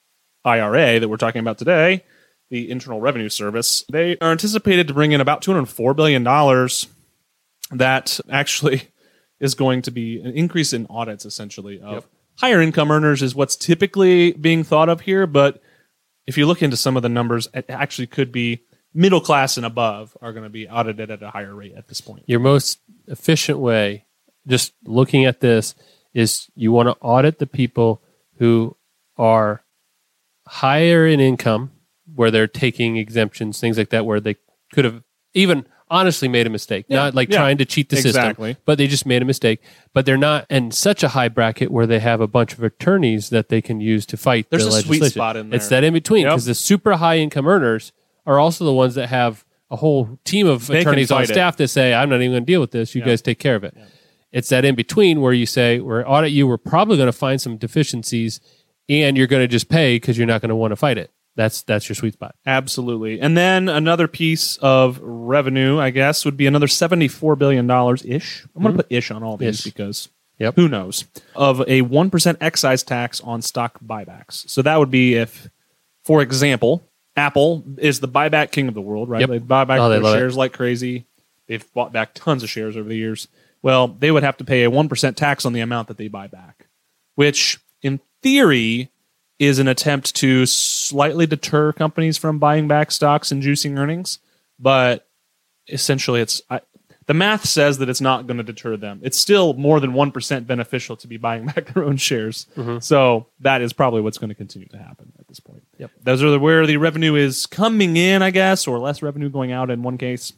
IRA 0.45 1.01
that 1.01 1.09
we're 1.09 1.17
talking 1.17 1.41
about 1.41 1.59
today, 1.59 2.05
the 2.51 2.71
Internal 2.71 3.01
Revenue 3.01 3.29
Service, 3.29 3.85
they 3.91 4.17
are 4.19 4.33
anticipated 4.33 4.89
to 4.89 4.95
bring 4.95 5.13
in 5.13 5.21
about 5.21 5.43
$204 5.43 5.95
billion. 5.95 6.25
That 7.73 8.21
actually 8.31 8.83
is 9.41 9.55
going 9.55 9.83
to 9.83 9.91
be 9.91 10.21
an 10.21 10.33
increase 10.33 10.73
in 10.73 10.87
audits, 10.91 11.25
essentially, 11.25 11.81
of 11.81 12.07
higher 12.39 12.61
income 12.61 12.91
earners, 12.91 13.23
is 13.23 13.35
what's 13.35 13.57
typically 13.57 14.33
being 14.33 14.65
thought 14.65 14.89
of 14.89 15.03
here. 15.03 15.27
But 15.27 15.63
if 16.27 16.37
you 16.37 16.47
look 16.47 16.63
into 16.63 16.77
some 16.77 16.97
of 16.97 17.03
the 17.03 17.09
numbers, 17.09 17.49
it 17.55 17.67
actually 17.69 18.09
could 18.09 18.33
be 18.33 18.65
middle 18.93 19.21
class 19.21 19.57
and 19.57 19.65
above 19.65 20.17
are 20.21 20.33
going 20.33 20.45
to 20.45 20.51
be 20.51 20.69
audited 20.69 21.11
at 21.11 21.23
a 21.23 21.31
higher 21.31 21.55
rate 21.55 21.75
at 21.77 21.89
this 21.89 22.01
point. 22.01 22.25
your 22.27 22.41
most 22.41 22.81
efficient 23.07 23.59
way, 23.59 24.05
just 24.47 24.73
looking 24.85 25.25
at 25.25 25.41
this, 25.41 25.75
is 26.13 26.51
you 26.57 26.73
want 26.73 26.89
to 26.89 26.97
audit 27.01 27.39
the 27.39 27.47
people 27.47 28.03
who 28.39 28.77
are 29.17 29.63
higher 30.47 31.07
in 31.07 31.21
income, 31.21 31.71
where 32.15 32.31
they're 32.31 32.47
taking 32.49 32.97
exemptions, 32.97 33.61
things 33.61 33.79
like 33.79 33.91
that, 33.91 34.05
where 34.07 34.21
they 34.21 34.37
could 34.73 34.85
have 34.85 35.03
even 35.35 35.65
honestly 35.93 36.29
made 36.29 36.47
a 36.47 36.51
mistake, 36.51 36.89
not 36.89 37.15
like 37.15 37.29
yeah. 37.31 37.39
trying 37.39 37.59
to 37.59 37.65
cheat 37.65 37.89
the 37.89 37.97
Exactly. 37.99 38.51
system, 38.51 38.63
but 38.65 38.79
they 38.79 38.87
just 38.87 39.07
made 39.07 39.23
a 39.23 39.25
mistake. 39.25 39.61
But 39.93 40.07
they're 40.07 40.17
not 40.17 40.47
in 40.49 40.71
such 40.71 41.03
a 41.03 41.09
high 41.09 41.29
bracket 41.29 41.71
where 41.71 41.87
they 41.87 41.99
have 41.99 42.21
a 42.21 42.29
bunch 42.29 42.53
of 42.53 42.63
attorneys 42.63 43.31
that 43.31 43.49
they 43.49 43.61
can 43.61 43.81
use 43.81 44.07
to 44.07 44.17
fight. 44.17 44.51
There's 44.51 44.65
the 44.65 44.77
a 44.77 44.83
sweet 44.83 45.05
spot 45.05 45.37
in 45.37 45.53
It's 45.53 45.69
that 45.69 45.83
in 45.83 45.93
between 45.93 46.23
Yep. 46.23 46.31
because 46.31 46.45
the 46.47 46.55
super 46.55 46.95
high 46.97 47.19
income 47.19 47.49
earners 47.49 47.93
are 48.25 48.39
also 48.39 48.65
the 48.65 48.73
ones 48.73 48.95
that 48.95 49.09
have 49.09 49.45
a 49.69 49.77
whole 49.77 50.19
team 50.25 50.47
of 50.47 50.67
They 50.69 50.81
attorneys 50.81 51.11
on 51.11 51.23
it. 51.23 51.29
staff 51.29 51.57
that 51.57 51.69
say, 51.69 51.93
"I'm 51.95 52.09
not 52.09 52.17
even 52.17 52.33
going 52.33 52.43
to 52.45 52.47
deal 52.53 52.61
with 52.61 52.71
this. 52.73 52.95
You 52.95 53.01
Yeah. 53.01 53.09
guys 53.09 53.23
take 53.23 53.39
care 53.41 53.57
of 53.57 53.65
it." 53.65 53.77
It's 54.33 54.49
that 54.51 54.65
in 54.65 54.77
between 54.77 55.21
where 55.21 55.33
you 55.33 55.47
say, 55.47 55.81
"We're 55.81 56.07
audit 56.07 56.31
you. 56.31 56.47
We're 56.47 56.57
probably 56.57 56.97
going 56.97 57.09
to 57.09 57.13
find 57.13 57.41
some 57.41 57.57
deficiencies, 57.57 58.41
and 58.91 59.17
you're 59.17 59.27
going 59.27 59.43
to 59.43 59.49
just 59.49 59.69
pay 59.69 59.97
because 59.97 60.19
you're 60.19 60.27
not 60.27 60.41
going 60.41 60.51
to 60.51 60.57
want 60.57 60.73
to 60.73 60.77
fight 60.77 60.99
it." 60.99 61.11
That's 61.37 61.63
that's 61.63 61.89
your 61.89 61.97
sweet 61.97 62.15
spot. 62.15 62.35
Absolutely. 62.45 63.21
And 63.21 63.37
then 63.37 63.69
another 63.69 64.09
piece 64.09 64.57
of 64.59 64.99
revenue, 65.01 65.79
I 65.79 65.91
guess, 65.91 66.25
would 66.25 66.37
be 66.37 66.47
another 66.47 66.67
$74 66.67 67.39
billion 67.39 67.65
ish. 67.67 67.71
I'm 67.71 68.03
going 68.05 68.13
to 68.13 68.59
mm-hmm. 68.61 68.77
put 68.77 68.87
ish 68.91 69.11
on 69.11 69.23
all 69.23 69.37
these 69.37 69.61
Ish. 69.61 69.73
because 69.73 70.09
Yep. 70.41 70.57
who 70.57 70.69
knows? 70.69 71.05
Of 71.37 71.61
a 71.61 71.83
1% 71.83 72.37
excise 72.41 72.83
tax 72.83 73.21
on 73.21 73.43
stock 73.43 73.79
buybacks. 73.87 74.49
So 74.49 74.63
that 74.63 74.79
would 74.79 74.91
be 74.91 75.15
if, 75.15 75.51
for 76.03 76.23
example, 76.23 76.83
Apple 77.15 77.63
is 77.77 78.01
the 78.01 78.09
buyback 78.09 78.51
king 78.51 78.67
of 78.67 78.75
the 78.75 78.81
world, 78.81 79.11
right? 79.11 79.21
Yep. 79.21 79.29
They 79.29 79.39
buy 79.39 79.65
back 79.65 79.81
Oh, 79.81 79.89
they 79.89 79.97
their 79.97 80.03
love 80.03 80.17
it. 80.17 80.19
shares 80.19 80.37
like 80.37 80.55
crazy. 80.55 81.05
They've 81.47 81.73
bought 81.75 81.93
back 81.93 82.15
tons 82.15 82.43
of 82.43 82.49
shares 82.49 82.77
over 82.77 82.89
the 82.89 82.97
years. 82.97 83.29
Well, 83.63 83.89
they 83.89 84.11
would 84.11 84.23
have 84.23 84.39
to 84.39 84.45
pay 84.45 84.65
a 84.65 84.71
1% 84.71 85.15
tax 85.15 85.45
on 85.45 85.53
the 85.53 85.61
amount 85.61 85.89
that 85.89 85.99
they 85.99 86.09
buy 86.09 86.27
back, 86.27 86.69
which 87.17 87.61
theory 88.23 88.91
is 89.39 89.59
an 89.59 89.69
attempt 89.69 90.15
to 90.17 90.45
slightly 90.47 91.27
deter 91.27 91.73
companies 91.73 92.19
from 92.19 92.39
buying 92.39 92.69
back 92.69 92.91
stocks 92.91 93.33
and 93.33 93.43
juicing 93.43 93.79
earnings. 93.79 94.19
But 94.59 95.09
essentially, 95.69 96.21
it's 96.21 96.43
I, 96.51 96.61
the 97.07 97.15
math 97.15 97.45
says 97.45 97.79
that 97.79 97.89
it's 97.89 98.01
not 98.01 98.27
going 98.27 98.37
to 98.37 98.45
deter 98.45 98.77
them. 98.77 99.01
It's 99.03 99.19
still 99.19 99.55
more 99.55 99.81
than 99.81 99.93
1% 99.95 100.47
beneficial 100.47 100.97
to 100.99 101.09
be 101.09 101.17
buying 101.17 101.47
back 101.47 101.75
their 101.75 101.83
own 101.83 101.97
shares. 101.97 102.47
So 102.79 103.27
that 103.41 103.63
is 103.63 103.73
probably 103.73 104.01
what's 104.01 104.19
going 104.19 104.29
to 104.29 104.35
continue 104.35 104.69
to 104.69 104.79
happen 104.79 105.13
at 105.19 105.27
this 105.27 105.41
point. 105.41 105.65
Yep. 105.79 105.91
Those 106.03 106.23
are 106.23 106.31
the, 106.31 106.39
where 106.39 106.67
the 106.67 106.77
revenue 106.77 107.17
is 107.17 107.47
coming 107.47 107.97
in, 107.97 108.23
I 108.23 108.31
guess, 108.31 108.69
or 108.69 108.79
less 108.79 109.03
revenue 109.03 109.29
going 109.29 109.51
out 109.51 109.71
in 109.71 109.83
one 109.83 109.99
case. 109.99 110.33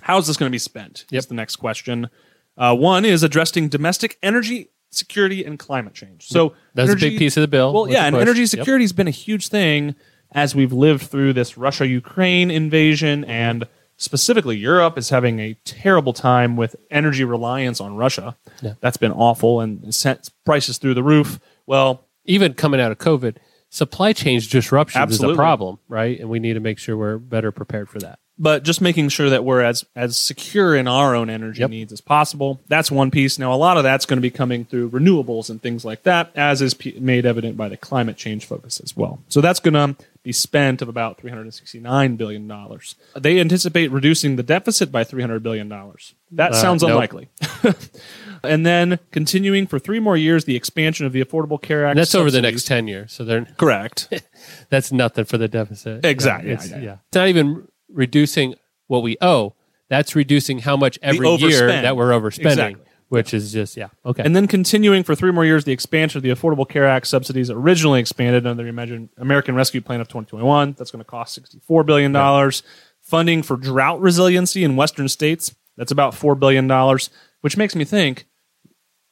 How 0.00 0.16
is 0.16 0.26
this 0.26 0.36
going 0.38 0.48
to 0.48 0.54
be 0.54 0.58
spent? 0.58 1.04
Yep. 1.10 1.18
Is 1.18 1.26
the 1.26 1.34
next 1.34 1.56
question. 1.56 2.08
Uh, 2.56 2.74
one 2.74 3.04
is 3.04 3.22
addressing 3.22 3.68
domestic 3.68 4.18
energy 4.22 4.70
security 4.90 5.44
and 5.44 5.58
climate 5.58 5.94
change. 5.94 6.26
So 6.28 6.54
That's 6.74 6.92
a 6.92 6.96
big 6.96 7.18
piece 7.18 7.36
of 7.36 7.40
the 7.42 7.48
bill. 7.48 7.72
Well, 7.72 7.88
yeah, 7.88 8.04
and 8.04 8.14
push. 8.14 8.22
energy 8.22 8.46
security 8.46 8.84
has 8.84 8.92
been 8.92 9.08
a 9.08 9.12
huge 9.12 9.48
thing 9.48 9.94
as 10.32 10.54
we've 10.54 10.72
lived 10.72 11.02
through 11.02 11.32
this 11.32 11.56
Russia 11.56 11.86
Ukraine 11.86 12.50
invasion, 12.50 13.24
and 13.24 13.66
specifically 13.96 14.56
Europe 14.56 14.96
is 14.96 15.10
having 15.10 15.40
a 15.40 15.54
terrible 15.64 16.12
time 16.12 16.56
with 16.56 16.76
energy 16.90 17.24
reliance 17.24 17.80
on 17.80 17.96
Russia. 17.96 18.36
Yeah. 18.62 18.74
That's 18.80 18.96
been 18.96 19.12
awful 19.12 19.60
and 19.60 19.94
sent 19.94 20.30
prices 20.44 20.78
through 20.78 20.94
the 20.94 21.02
roof. 21.02 21.40
Well, 21.66 22.06
Even 22.24 22.54
coming 22.54 22.80
out 22.80 22.92
of 22.92 22.98
COVID, 22.98 23.38
supply 23.70 24.12
chain 24.12 24.40
disruptions 24.40 25.00
Absolutely. 25.00 25.32
is 25.32 25.36
a 25.36 25.40
problem, 25.40 25.78
right? 25.88 26.18
And 26.20 26.28
we 26.28 26.38
need 26.38 26.54
to 26.54 26.60
make 26.60 26.78
sure 26.78 26.96
we're 26.96 27.18
better 27.18 27.50
prepared 27.50 27.88
for 27.88 27.98
that. 28.00 28.18
But 28.42 28.64
just 28.64 28.80
making 28.80 29.10
sure 29.10 29.30
that 29.30 29.44
we're 29.44 29.60
as 29.60 29.84
as 29.94 30.18
secure 30.18 30.74
in 30.74 30.88
our 30.88 31.14
own 31.14 31.30
energy 31.30 31.60
Yep. 31.60 31.70
needs 31.70 31.92
as 31.92 32.00
possible. 32.00 32.58
That's 32.68 32.90
one 32.90 33.10
piece. 33.12 33.38
Now, 33.38 33.52
a 33.52 33.56
lot 33.56 33.76
of 33.76 33.82
that's 33.84 34.06
going 34.06 34.16
to 34.16 34.22
be 34.22 34.30
coming 34.30 34.64
through 34.64 34.90
renewables 34.90 35.50
and 35.50 35.62
things 35.62 35.84
like 35.84 36.02
that, 36.04 36.30
as 36.34 36.60
is 36.62 36.74
p- 36.74 36.96
made 36.98 37.26
evident 37.26 37.56
by 37.56 37.68
the 37.68 37.76
climate 37.76 38.16
change 38.16 38.46
focus 38.46 38.80
as 38.80 38.96
well. 38.96 39.20
So 39.28 39.40
that's 39.40 39.60
going 39.60 39.74
to 39.74 39.94
be 40.22 40.32
spent 40.32 40.82
of 40.82 40.88
about 40.88 41.16
$369 41.18 42.16
billion. 42.18 42.50
They 43.18 43.40
anticipate 43.40 43.90
reducing 43.90 44.36
the 44.36 44.42
deficit 44.42 44.92
by 44.92 45.02
$300 45.04 45.42
billion. 45.42 45.68
That 46.32 46.52
Uh, 46.52 46.54
sounds 46.54 46.82
nope. 46.82 46.90
unlikely. 46.90 47.28
and 48.44 48.64
then 48.66 48.98
continuing 49.12 49.66
for 49.66 49.78
three 49.78 49.98
more 50.00 50.16
years, 50.16 50.44
the 50.44 50.56
expansion 50.56 51.06
of 51.06 51.12
the 51.12 51.24
Affordable 51.24 51.60
Care 51.60 51.86
Act. 51.86 51.90
And 51.92 51.98
that's 52.00 52.14
over 52.14 52.30
the 52.30 52.42
next 52.42 52.64
10 52.64 52.86
years. 52.88 53.12
So 53.12 53.24
they're 53.24 53.46
Correct. 53.56 54.12
that's 54.68 54.92
nothing 54.92 55.24
for 55.24 55.38
the 55.38 55.48
deficit. 55.48 56.04
Exactly. 56.04 56.50
Yeah, 56.50 56.54
it's, 56.56 56.70
Yeah, 56.70 56.76
yeah. 56.76 56.82
yeah. 56.82 56.96
It's 57.08 57.16
not 57.16 57.28
even 57.28 57.66
reducing 57.92 58.54
what 58.86 59.02
we 59.02 59.16
owe. 59.20 59.54
That's 59.88 60.14
reducing 60.14 60.60
how 60.60 60.76
much 60.76 60.98
every 61.02 61.26
year 61.28 61.38
overspend. 61.68 61.82
that 61.82 61.96
we're 61.96 62.10
overspending, 62.10 62.46
Exactly. 62.52 62.82
which 63.08 63.34
is 63.34 63.52
just, 63.52 63.76
yeah. 63.76 63.88
Okay. 64.06 64.22
And 64.24 64.36
then 64.36 64.46
continuing 64.46 65.02
for 65.02 65.14
three 65.16 65.32
more 65.32 65.44
years, 65.44 65.64
the 65.64 65.72
expansion 65.72 66.18
of 66.18 66.22
the 66.22 66.30
Affordable 66.30 66.68
Care 66.68 66.86
Act 66.86 67.06
subsidies 67.08 67.50
originally 67.50 67.98
expanded 68.00 68.46
under 68.46 68.62
the 68.62 68.68
Imagine 68.68 69.08
American 69.18 69.54
Rescue 69.56 69.80
Plan 69.80 70.00
of 70.00 70.06
2021. 70.08 70.76
That's 70.78 70.90
going 70.92 71.00
to 71.04 71.04
cost 71.10 71.40
$64 71.68 71.84
billion. 71.86 72.52
Funding 73.00 73.42
for 73.42 73.56
drought 73.56 74.00
resiliency 74.00 74.62
in 74.62 74.76
Western 74.76 75.08
states, 75.08 75.54
that's 75.76 75.90
about 75.90 76.12
$4 76.14 76.38
billion, 76.38 76.68
which 77.40 77.56
makes 77.56 77.74
me 77.74 77.84
think 77.84 78.26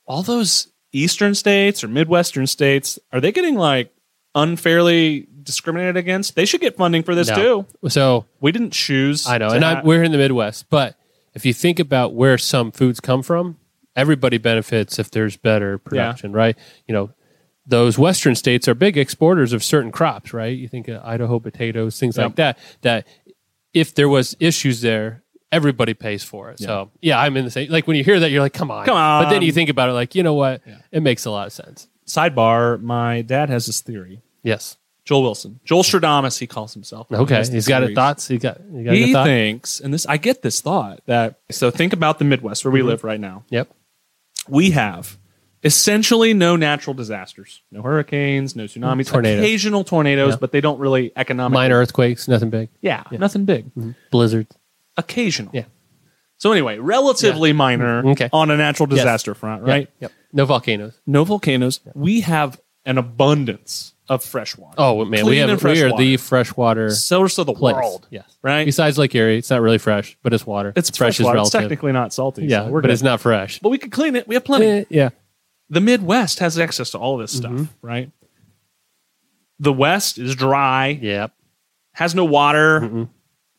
all 0.06 0.23
those 0.23 0.68
Eastern 0.92 1.35
states 1.35 1.82
or 1.82 1.88
Midwestern 1.88 2.47
states, 2.47 2.99
are 3.12 3.20
they 3.20 3.32
getting 3.32 3.56
like 3.56 3.92
unfairly 4.35 5.26
discriminated 5.49 5.97
against? 5.97 6.37
They 6.37 6.45
should 6.45 6.61
get 6.61 6.76
funding 6.76 7.02
for 7.02 7.14
this 7.17 7.28
No. 7.28 7.62
too. 7.83 7.88
so 7.88 8.26
We 8.40 8.52
didn't 8.52 8.73
choose. 8.73 9.26
I 9.26 9.38
know, 9.38 9.49
to 9.49 9.55
and 9.57 9.64
ha- 9.64 9.81
I, 9.81 9.83
we're 9.83 10.02
in 10.05 10.12
the 10.12 10.19
Midwest, 10.19 10.67
but 10.71 10.97
if 11.35 11.45
you 11.45 11.52
think 11.52 11.78
about 11.81 12.14
where 12.14 12.38
some 12.38 12.71
foods 12.71 13.00
come 13.00 13.23
from, 13.23 13.57
everybody 13.97 14.38
benefits 14.38 14.99
if 14.99 15.11
there's 15.11 15.37
better 15.37 15.78
production, 15.78 16.33
right? 16.33 16.57
You 16.87 16.95
know, 16.95 17.11
those 17.67 17.99
Western 17.99 18.35
states 18.35 18.69
are 18.69 18.75
big 18.75 18.97
exporters 18.97 19.52
of 19.52 19.62
certain 19.64 19.90
crops, 19.93 20.33
right? 20.33 20.57
You 20.57 20.69
think 20.69 20.88
of 20.88 21.02
Idaho 21.05 21.38
potatoes, 21.40 21.99
things 21.99 22.17
like 22.17 22.37
that. 22.37 22.59
That 22.83 23.07
if 23.75 23.95
there 23.95 24.09
was 24.09 24.37
issues 24.40 24.81
there, 24.81 25.23
everybody 25.52 25.95
pays 25.95 26.23
for 26.25 26.50
it. 26.50 26.59
So 26.61 26.90
yeah, 27.00 27.19
I'm 27.21 27.37
in 27.37 27.45
the 27.45 27.50
same. 27.50 27.71
Like 27.71 27.87
when 27.87 27.97
you 27.97 28.05
hear 28.05 28.21
that, 28.21 28.31
you're 28.31 28.40
like, 28.43 28.52
come 28.55 28.71
on, 28.71 28.85
Come 28.87 28.97
on. 28.97 29.25
But 29.25 29.31
then 29.31 29.38
on. 29.40 29.43
you 29.47 29.52
think 29.52 29.71
about 29.71 29.88
it, 29.90 29.93
like 29.93 30.14
you 30.14 30.23
know 30.23 30.35
what? 30.35 30.62
It 30.93 31.02
makes 31.02 31.25
a 31.25 31.31
lot 31.31 31.47
of 31.47 31.52
sense. 31.52 31.88
Sidebar, 32.07 32.81
my 32.81 33.21
dad 33.23 33.50
has 33.50 33.67
this 33.67 33.81
theory. 33.83 34.23
Yes. 34.43 34.78
Joel 35.08 35.22
Wilson. 35.22 35.58
Joel 35.64 35.84
Stradamus, 35.84 36.38
he 36.38 36.46
calls 36.46 36.74
himself. 36.74 37.10
Okay. 37.10 37.42
he's 37.50 37.66
got 37.66 37.82
a 37.82 37.94
thoughts. 37.94 38.28
He 38.28 38.36
got. 38.36 38.60
You 38.70 38.84
got 38.84 38.92
He 38.94 39.10
thought? 39.14 39.24
thinks, 39.24 39.80
and 39.80 39.92
this 39.94 40.04
I 40.04 40.18
get 40.18 40.42
this 40.42 40.60
thought 40.60 41.00
that 41.06 41.40
so 41.50 41.70
think 41.70 41.94
about 41.94 42.18
the 42.18 42.26
Midwest 42.26 42.62
where 42.62 42.70
we 42.70 42.80
Mm-hmm. 42.80 42.88
live 42.88 43.04
right 43.04 43.18
now. 43.18 43.42
Yep. 43.48 43.70
We 44.50 44.72
have 44.72 45.16
essentially 45.64 46.34
no 46.34 46.56
natural 46.56 46.92
disasters, 46.92 47.62
no 47.70 47.80
hurricanes, 47.80 48.54
no 48.54 48.64
mm-hmm. 48.64 48.84
tsunamis, 48.84 49.06
Tornadoes. 49.06 49.38
occasional 49.42 49.82
tornadoes, 49.82 50.34
Yeah. 50.34 50.38
but 50.40 50.52
they 50.52 50.60
don't 50.60 50.78
really 50.78 51.10
economically. 51.16 51.62
Minor 51.62 51.76
earthquakes, 51.78 52.28
nothing 52.28 52.50
big. 52.50 52.68
yeah, 52.82 53.04
nothing 53.10 53.46
big. 53.46 53.64
Mm-hmm. 53.74 53.92
Blizzards. 54.10 54.54
Occasional. 54.98 55.52
Yeah. 55.54 55.64
So 56.36 56.52
anyway, 56.52 56.76
relatively 56.76 57.54
minor 57.54 58.00
mm-hmm. 58.02 58.08
Okay. 58.10 58.28
on 58.30 58.50
a 58.50 58.58
natural 58.58 58.90
Yes. 58.90 58.98
disaster 58.98 59.34
front, 59.34 59.62
right? 59.62 59.88
Yep. 60.00 60.12
No 60.34 60.44
volcanoes. 60.44 61.00
No 61.06 61.24
volcanoes. 61.24 61.80
We 61.94 62.20
have 62.20 62.60
an 62.84 62.98
abundance 62.98 63.94
of 64.08 64.24
fresh 64.24 64.56
water. 64.56 64.74
Oh 64.78 65.04
man, 65.04 65.26
we 65.26 65.38
have 65.38 65.62
we 65.62 65.82
are 65.82 65.90
water. 65.90 66.02
the 66.02 66.16
freshwater 66.16 66.90
source 66.90 67.38
of 67.38 67.46
the 67.46 67.52
place. 67.54 67.74
world. 67.74 68.06
Yes, 68.10 68.24
Right? 68.42 68.64
Besides 68.64 68.96
Lake 68.98 69.14
Erie, 69.14 69.38
it's 69.38 69.50
not 69.50 69.60
really 69.60 69.78
fresh, 69.78 70.16
but 70.22 70.32
it's 70.32 70.46
water. 70.46 70.72
It's 70.76 70.90
fresh 70.90 70.98
fresh 71.16 71.20
is 71.20 71.26
water. 71.26 71.38
It's 71.40 71.50
technically 71.50 71.92
not 71.92 72.12
salty. 72.12 72.46
yeah, 72.46 72.64
so 72.66 72.72
but 72.72 72.80
good. 72.82 72.90
it's 72.90 73.02
not 73.02 73.20
fresh. 73.20 73.58
But 73.60 73.68
we 73.68 73.78
could 73.78 73.92
clean 73.92 74.16
it. 74.16 74.26
We 74.26 74.34
have 74.34 74.44
plenty. 74.44 74.66
Eh, 74.66 74.84
yeah, 74.88 75.10
the 75.70 75.80
Midwest 75.80 76.38
has 76.38 76.58
access 76.58 76.90
to 76.90 76.98
all 76.98 77.14
of 77.14 77.20
this 77.20 77.36
stuff, 77.36 77.52
Mm-hmm. 77.52 77.86
right? 77.86 78.10
The 79.60 79.72
West 79.72 80.18
is 80.18 80.34
dry, 80.36 80.98
yeah. 81.02 81.28
has 81.92 82.14
no 82.14 82.24
water, 82.24 83.08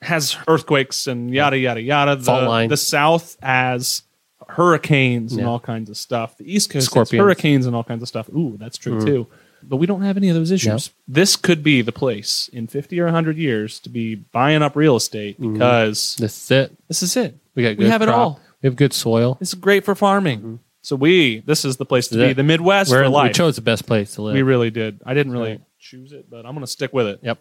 has 0.02 0.38
earthquakes 0.48 1.08
and 1.08 1.34
yada 1.34 1.58
yada 1.58 1.82
yada. 1.82 2.16
The, 2.16 2.24
Fault 2.24 2.44
line. 2.48 2.70
the 2.70 2.78
South 2.78 3.36
has 3.42 4.04
hurricanes 4.48 5.34
and 5.34 5.46
all 5.46 5.60
kinds 5.60 5.90
of 5.90 5.98
stuff. 5.98 6.38
The 6.38 6.52
East 6.52 6.70
Coast 6.70 6.86
Scorpions. 6.88 7.10
Mm. 7.10 7.14
has 7.18 7.20
hurricanes 7.20 7.66
and 7.66 7.76
all 7.76 7.84
kinds 7.84 8.02
of 8.02 8.08
stuff. 8.08 8.30
Ooh, 8.30 8.56
that's 8.58 8.78
true 8.78 9.06
too. 9.06 9.28
But 9.64 9.78
we 9.78 9.86
don't 9.88 10.02
have 10.02 10.18
any 10.18 10.30
of 10.30 10.36
those 10.36 10.52
issues. 10.52 10.92
This 11.08 11.36
could 11.36 11.64
be 11.64 11.82
the 11.82 11.92
place 11.92 12.50
in 12.54 12.68
50 12.68 13.00
or 13.00 13.06
100 13.06 13.38
years 13.38 13.80
to 13.82 13.90
be 13.90 14.16
buying 14.16 14.62
up 14.62 14.76
real 14.76 14.96
estate 14.96 15.40
Mm-hmm. 15.40 15.54
because 15.54 16.16
This 16.16 16.44
is 16.44 16.52
it. 16.52 16.78
this 16.88 17.04
is 17.04 17.16
it. 17.18 17.38
We 17.56 17.64
got. 17.64 17.70
Good 17.70 17.80
We 17.80 17.90
have 17.90 18.02
it 18.02 18.10
all. 18.10 18.40
We 18.62 18.68
have 18.68 18.76
good 18.76 18.94
soil. 18.94 19.38
It's 19.42 19.54
great 19.54 19.86
for 19.86 19.96
farming. 19.96 20.60
So 20.82 20.96
we, 20.96 21.40
this 21.42 21.66
is 21.66 21.78
the 21.78 21.86
place 21.86 22.08
to 22.10 22.18
be. 22.18 22.34
The 22.34 22.44
Midwest 22.44 22.90
We're, 22.92 23.04
for 23.04 23.24
we 23.24 23.30
chose 23.32 23.56
the 23.58 23.62
best 23.62 23.86
place 23.86 24.16
to 24.16 24.22
live. 24.22 24.34
We 24.34 24.42
really 24.44 24.70
did. 24.72 25.02
I 25.06 25.14
didn't 25.14 25.34
really 25.34 25.52
Right. 25.52 25.62
choose 25.78 26.14
it, 26.14 26.30
but 26.30 26.46
I'm 26.46 26.54
going 26.54 26.62
to 26.62 26.68
stick 26.68 26.94
with 26.94 27.08
it. 27.08 27.20
yep. 27.22 27.38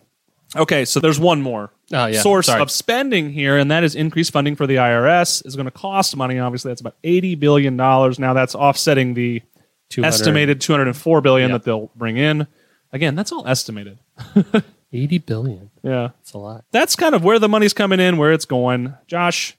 Okay, 0.57 0.85
so 0.87 0.99
there's 0.99 1.21
one 1.21 1.43
more 1.43 1.71
Oh, 1.93 2.07
yeah. 2.07 2.21
source 2.23 2.47
Sorry. 2.47 2.63
of 2.63 2.71
spending 2.71 3.31
here, 3.33 3.59
and 3.59 3.71
that 3.71 3.85
is 3.85 3.95
increased 3.95 4.33
funding 4.33 4.57
for 4.57 4.67
the 4.67 4.77
IRS 4.77 5.45
is 5.47 5.55
going 5.57 5.67
to 5.67 5.71
cost 5.71 6.17
money. 6.17 6.39
Obviously, 6.39 6.71
that's 6.71 6.81
about 6.81 6.97
80 7.05 7.35
billion 7.35 7.77
dollars. 7.77 8.19
Now 8.19 8.33
that's 8.33 8.55
offsetting 8.55 9.13
the 9.15 9.43
200 9.91 10.09
estimated 10.09 10.61
204 10.61 11.21
billion 11.21 11.51
Yeah. 11.51 11.57
that 11.59 11.65
they'll 11.65 11.91
bring 11.97 12.17
in. 12.17 12.47
Again, 12.93 13.15
that's 13.15 13.33
all 13.33 13.47
estimated. 13.47 13.99
eighty 14.93 15.19
billion. 15.19 15.71
Yeah, 15.83 16.09
That's 16.19 16.33
a 16.33 16.39
lot. 16.39 16.65
that's 16.73 16.97
kind 16.97 17.15
of 17.15 17.23
where 17.23 17.39
the 17.39 17.49
money's 17.49 17.75
coming 17.75 18.01
in, 18.01 18.17
where 18.17 18.33
it's 18.33 18.47
going. 18.47 18.95
Josh, 19.07 19.57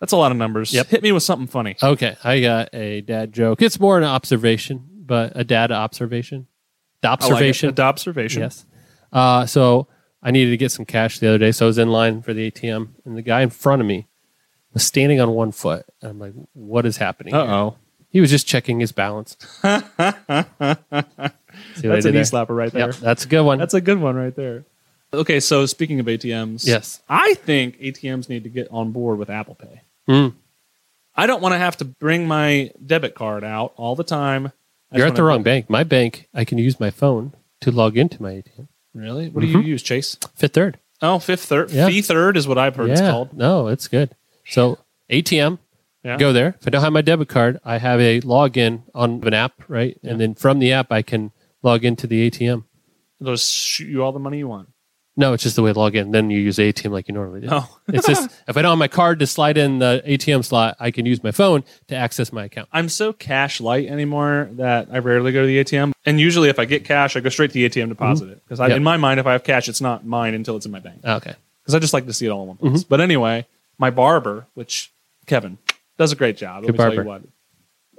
that's 0.00 0.12
a 0.12 0.16
lot 0.16 0.30
of 0.32 0.36
numbers. 0.38 0.72
Yep. 0.74 0.86
Hit 0.88 1.02
me 1.02 1.12
with 1.12 1.22
something 1.22 1.46
funny. 1.46 1.76
Okay, 1.82 2.16
I 2.22 2.40
got 2.40 2.68
a 2.74 3.00
dad 3.00 3.32
joke. 3.32 3.62
It's 3.62 3.80
more 3.80 3.96
an 3.96 4.04
observation, 4.04 4.84
but 5.06 5.32
a 5.34 5.44
dad 5.44 5.72
observation. 5.72 6.46
The 7.00 7.08
I 7.08 7.10
like 7.12 7.20
it. 7.20 7.24
observation. 7.24 7.74
The 7.74 7.82
observation. 7.82 8.42
Yes. 8.42 8.66
Uh, 9.12 9.46
so 9.46 9.88
I 10.22 10.30
needed 10.30 10.50
to 10.50 10.56
get 10.58 10.70
some 10.72 10.84
cash 10.84 11.18
the 11.20 11.28
other 11.28 11.38
day, 11.38 11.52
so 11.52 11.64
I 11.64 11.68
was 11.68 11.78
in 11.78 11.88
line 11.88 12.20
for 12.20 12.34
the 12.34 12.50
ATM, 12.50 12.88
and 13.06 13.16
the 13.16 13.22
guy 13.22 13.40
in 13.40 13.48
front 13.50 13.80
of 13.80 13.88
me 13.88 14.06
was 14.74 14.84
standing 14.84 15.20
on 15.20 15.30
one 15.30 15.52
foot. 15.52 15.86
And 16.02 16.10
I'm 16.10 16.18
like, 16.18 16.34
"What 16.52 16.84
is 16.84 16.98
happening?" 16.98 17.34
Uh 17.34 17.38
oh. 17.46 17.76
He 18.10 18.20
was 18.20 18.30
just 18.30 18.46
checking 18.46 18.80
his 18.80 18.92
balance. 18.92 19.36
That's 19.62 19.82
did 21.80 22.06
an 22.06 22.16
e 22.16 22.20
slapper 22.20 22.56
right 22.56 22.72
there. 22.72 22.86
Yep, 22.86 22.96
that's 22.96 23.24
a 23.24 23.28
good 23.28 23.42
one. 23.42 23.58
That's 23.58 23.74
a 23.74 23.80
good 23.80 24.00
one 24.00 24.16
right 24.16 24.34
there. 24.34 24.64
Okay, 25.12 25.40
so 25.40 25.66
speaking 25.66 26.00
of 26.00 26.06
ATMs, 26.06 26.66
Yes. 26.66 27.02
I 27.08 27.34
think 27.34 27.78
ATMs 27.80 28.28
need 28.28 28.44
to 28.44 28.50
get 28.50 28.68
on 28.70 28.92
board 28.92 29.18
with 29.18 29.30
Apple 29.30 29.54
Pay. 29.54 29.82
Mm. 30.08 30.34
I 31.16 31.26
don't 31.26 31.42
want 31.42 31.54
to 31.54 31.58
have 31.58 31.76
to 31.78 31.84
bring 31.84 32.28
my 32.28 32.70
debit 32.84 33.14
card 33.14 33.42
out 33.44 33.72
all 33.76 33.96
the 33.96 34.04
time. 34.04 34.52
I 34.92 34.98
You're 34.98 35.06
at 35.06 35.16
the 35.16 35.22
wrong 35.22 35.42
bank. 35.42 35.68
My 35.68 35.82
bank, 35.84 36.28
I 36.34 36.44
can 36.44 36.58
use 36.58 36.78
my 36.78 36.90
phone 36.90 37.32
to 37.62 37.70
log 37.70 37.96
into 37.96 38.22
my 38.22 38.32
ATM. 38.34 38.68
Really? 38.94 39.28
What 39.28 39.40
do 39.42 39.46
Mm-hmm. 39.48 39.60
you 39.60 39.66
use, 39.68 39.82
Chase? 39.82 40.16
Fifth 40.36 40.52
Third. 40.54 40.78
Oh, 41.00 41.18
fifth 41.20 41.44
third, 41.44 41.70
Yeah. 41.70 41.86
fee 41.88 42.02
third 42.02 42.36
is 42.36 42.48
what 42.48 42.58
I've 42.58 42.74
heard 42.76 42.90
it's 42.90 43.00
called. 43.00 43.32
No, 43.32 43.68
it's 43.68 43.86
good. 43.88 44.10
So 44.46 44.78
ATM, 45.10 45.58
Yeah. 46.04 46.16
go 46.16 46.32
there. 46.32 46.54
If 46.60 46.66
I 46.66 46.70
don't 46.70 46.82
have 46.82 46.92
my 46.92 47.02
debit 47.02 47.28
card, 47.28 47.58
I 47.64 47.78
have 47.78 48.00
a 48.00 48.20
login 48.20 48.82
on 48.94 49.22
an 49.26 49.34
app, 49.34 49.52
right? 49.68 49.98
And 50.02 50.20
then 50.20 50.34
from 50.34 50.58
the 50.60 50.72
app, 50.72 50.92
I 50.92 51.02
can 51.02 51.32
log 51.62 51.84
into 51.84 52.06
the 52.06 52.30
ATM. 52.30 52.64
They'll 53.20 53.36
shoot 53.36 53.88
you 53.88 54.02
all 54.04 54.12
the 54.12 54.20
money 54.20 54.38
you 54.38 54.46
want. 54.48 54.68
No, 55.16 55.32
it's 55.32 55.42
just 55.42 55.56
the 55.56 55.62
way 55.62 55.72
to 55.72 55.78
log 55.78 55.96
in. 55.96 56.12
Then 56.12 56.30
you 56.30 56.38
use 56.38 56.54
the 56.56 56.72
ATM 56.72 56.92
like 56.92 57.08
you 57.08 57.14
normally 57.14 57.40
do. 57.40 57.48
Oh. 57.50 57.78
it's 57.88 58.06
just 58.06 58.30
if 58.46 58.56
I 58.56 58.62
don't 58.62 58.70
have 58.70 58.78
my 58.78 58.86
card 58.86 59.18
to 59.18 59.26
slide 59.26 59.58
in 59.58 59.80
the 59.80 60.00
ATM 60.06 60.44
slot, 60.44 60.76
I 60.78 60.92
can 60.92 61.04
use 61.06 61.20
my 61.24 61.32
phone 61.32 61.64
to 61.88 61.96
access 61.96 62.32
my 62.32 62.44
account. 62.44 62.68
I'm 62.72 62.88
so 62.88 63.12
cash 63.12 63.60
light 63.60 63.88
anymore 63.88 64.48
that 64.52 64.86
I 64.92 64.98
rarely 64.98 65.32
go 65.32 65.40
to 65.40 65.46
the 65.48 65.58
ATM. 65.64 65.90
And 66.06 66.20
usually, 66.20 66.48
if 66.48 66.60
I 66.60 66.64
get 66.66 66.84
cash, 66.84 67.16
I 67.16 67.20
go 67.20 67.30
straight 67.30 67.48
to 67.50 67.54
the 67.54 67.68
ATM, 67.68 67.88
deposit 67.88 68.28
it. 68.28 68.42
Because 68.44 68.60
Yep. 68.60 68.70
in 68.76 68.84
my 68.84 68.96
mind, 68.96 69.18
if 69.18 69.26
I 69.26 69.32
have 69.32 69.42
cash, 69.42 69.68
it's 69.68 69.80
not 69.80 70.06
mine 70.06 70.34
until 70.34 70.54
it's 70.56 70.66
in 70.66 70.70
my 70.70 70.78
bank. 70.78 71.00
Okay. 71.04 71.34
because 71.64 71.74
I 71.74 71.80
just 71.80 71.92
like 71.92 72.06
to 72.06 72.12
see 72.12 72.26
it 72.26 72.30
all 72.30 72.42
in 72.42 72.48
one 72.50 72.56
Mm-hmm. 72.58 72.68
place. 72.68 72.84
But 72.84 73.00
anyway, 73.00 73.46
my 73.76 73.90
barber, 73.90 74.46
which 74.54 74.92
Kevin 75.26 75.58
does 75.98 76.12
a 76.12 76.16
great 76.16 76.36
job. 76.36 76.62
Let 76.64 76.66
Good 76.68 76.72
me 76.72 76.78
tell 76.78 76.90
you 76.90 76.96
barber. 77.02 77.08
what. 77.08 77.22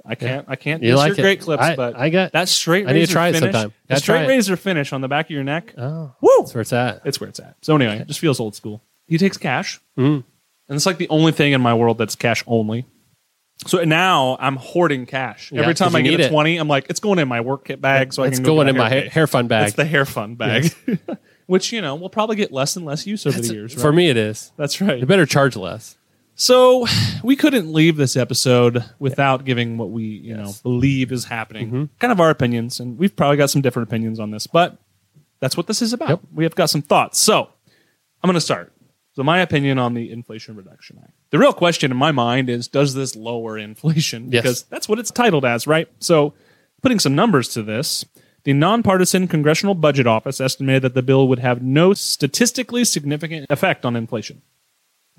I 0.04 0.14
can't. 0.14 0.46
I 0.48 0.56
can't. 0.56 0.82
You 0.82 0.96
like 0.96 1.10
your 1.10 1.18
it. 1.18 1.22
great 1.22 1.40
clips, 1.42 1.62
I- 1.62 1.76
but 1.76 1.94
I 1.96 2.08
got- 2.08 2.32
that 2.32 2.48
straight. 2.48 2.86
I 2.88 2.92
need 2.92 3.00
to 3.00 3.00
razor 3.00 3.12
try 3.12 3.28
it 3.28 3.32
finish, 3.34 3.52
sometime. 3.52 3.72
Gotta 3.88 4.00
straight 4.00 4.24
it. 4.24 4.28
razor 4.28 4.56
finish 4.56 4.92
on 4.94 5.02
the 5.02 5.08
back 5.08 5.26
of 5.26 5.30
your 5.30 5.44
neck. 5.44 5.74
Oh, 5.76 6.14
Woo! 6.22 6.30
that's 6.38 6.54
where 6.54 6.62
it's 6.62 6.72
at. 6.72 7.02
It's 7.04 7.20
where 7.20 7.28
it's 7.28 7.38
at. 7.38 7.56
So 7.62 7.76
anyway, 7.76 7.98
it 7.98 8.06
just 8.08 8.18
feels 8.18 8.40
old 8.40 8.54
school. 8.54 8.82
He 9.06 9.18
takes 9.18 9.36
cash, 9.36 9.78
Mm. 9.98 10.24
and 10.68 10.76
it's 10.76 10.86
like 10.86 10.96
the 10.96 11.08
only 11.10 11.32
thing 11.32 11.52
in 11.52 11.60
my 11.60 11.74
world 11.74 11.98
that's 11.98 12.14
cash 12.14 12.42
only. 12.46 12.86
So 13.66 13.84
now 13.84 14.38
I'm 14.40 14.56
hoarding 14.56 15.04
cash. 15.04 15.52
Yeah, 15.52 15.60
Every 15.60 15.74
time 15.74 15.94
I 15.94 16.00
get 16.00 16.18
a 16.18 16.24
it. 16.24 16.28
twenty, 16.30 16.56
I'm 16.56 16.66
like, 16.68 16.86
it's 16.88 17.00
going 17.00 17.18
in 17.18 17.28
my 17.28 17.42
work 17.42 17.66
kit 17.66 17.82
bag, 17.82 18.14
so 18.14 18.22
I 18.22 18.28
it's 18.28 18.38
can 18.38 18.44
going 18.46 18.68
in 18.68 18.76
my 18.78 18.88
hair, 18.88 19.10
hair 19.10 19.26
fun 19.26 19.48
bag. 19.48 19.66
It's 19.66 19.76
the 19.76 19.84
hair 19.84 20.06
fun 20.06 20.36
bag, 20.36 20.72
which 21.46 21.72
you 21.72 21.82
know 21.82 21.94
will 21.94 22.08
probably 22.08 22.36
get 22.36 22.52
less 22.52 22.74
and 22.76 22.86
less 22.86 23.06
use 23.06 23.26
over 23.26 23.38
the 23.38 23.52
years. 23.52 23.74
For 23.74 23.88
right? 23.90 23.94
me, 23.96 24.08
it 24.08 24.16
is. 24.16 24.50
that's 24.56 24.80
right. 24.80 24.98
You 24.98 25.04
better 25.04 25.26
charge 25.26 25.56
less. 25.56 25.98
So 26.40 26.86
we 27.22 27.36
couldn't 27.36 27.70
leave 27.70 27.96
this 27.98 28.16
episode 28.16 28.82
without 28.98 29.44
giving 29.44 29.76
what 29.76 29.90
we 29.90 30.04
you 30.04 30.34
know 30.34 30.52
believe 30.62 31.12
is 31.12 31.26
happening, 31.26 31.66
Mm-hmm. 31.66 31.84
kind 31.98 32.12
of 32.12 32.18
our 32.18 32.30
opinions, 32.30 32.80
and 32.80 32.96
we've 32.96 33.14
probably 33.14 33.36
got 33.36 33.50
some 33.50 33.60
different 33.60 33.90
opinions 33.90 34.18
on 34.18 34.30
this, 34.30 34.46
but 34.46 34.78
that's 35.38 35.54
what 35.54 35.66
this 35.66 35.82
is 35.82 35.92
about. 35.92 36.08
Yep. 36.08 36.20
We 36.32 36.44
have 36.44 36.54
got 36.54 36.70
some 36.70 36.80
thoughts. 36.80 37.18
So 37.18 37.50
I'm 38.22 38.28
going 38.28 38.34
to 38.34 38.40
start. 38.40 38.72
So 39.12 39.22
my 39.22 39.40
opinion 39.40 39.78
on 39.78 39.92
the 39.92 40.10
Inflation 40.10 40.56
Reduction 40.56 40.98
Act. 41.02 41.12
The 41.28 41.38
real 41.38 41.52
question 41.52 41.90
in 41.90 41.96
my 41.98 42.10
mind 42.12 42.48
is, 42.48 42.68
does 42.68 42.94
this 42.94 43.14
lower 43.16 43.58
inflation? 43.58 44.32
Yes. 44.32 44.42
Because 44.42 44.62
that's 44.64 44.88
what 44.88 44.98
it's 44.98 45.10
titled 45.10 45.44
as, 45.44 45.66
right? 45.66 45.88
So 45.98 46.32
putting 46.80 46.98
some 47.00 47.14
numbers 47.14 47.48
to 47.48 47.62
this, 47.62 48.06
The 48.44 48.54
nonpartisan 48.54 49.28
Congressional 49.28 49.74
Budget 49.74 50.06
Office 50.06 50.40
estimated 50.40 50.82
that 50.82 50.94
the 50.94 51.02
bill 51.02 51.28
would 51.28 51.40
have 51.40 51.60
no 51.60 51.92
statistically 51.92 52.84
significant 52.86 53.44
effect 53.50 53.84
on 53.84 53.94
inflation. 53.94 54.40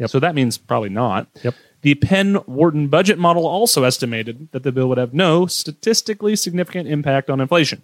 Yep. 0.01 0.09
So 0.09 0.19
that 0.19 0.33
means 0.33 0.57
probably 0.57 0.89
not. 0.89 1.27
Yep. 1.43 1.53
The 1.83 1.93
Penn 1.95 2.35
Wharton 2.47 2.87
budget 2.87 3.19
model 3.19 3.45
also 3.45 3.83
estimated 3.83 4.49
that 4.51 4.63
the 4.63 4.71
bill 4.71 4.89
would 4.89 4.97
have 4.97 5.13
no 5.13 5.45
statistically 5.45 6.35
significant 6.35 6.89
impact 6.89 7.29
on 7.29 7.39
inflation. 7.39 7.83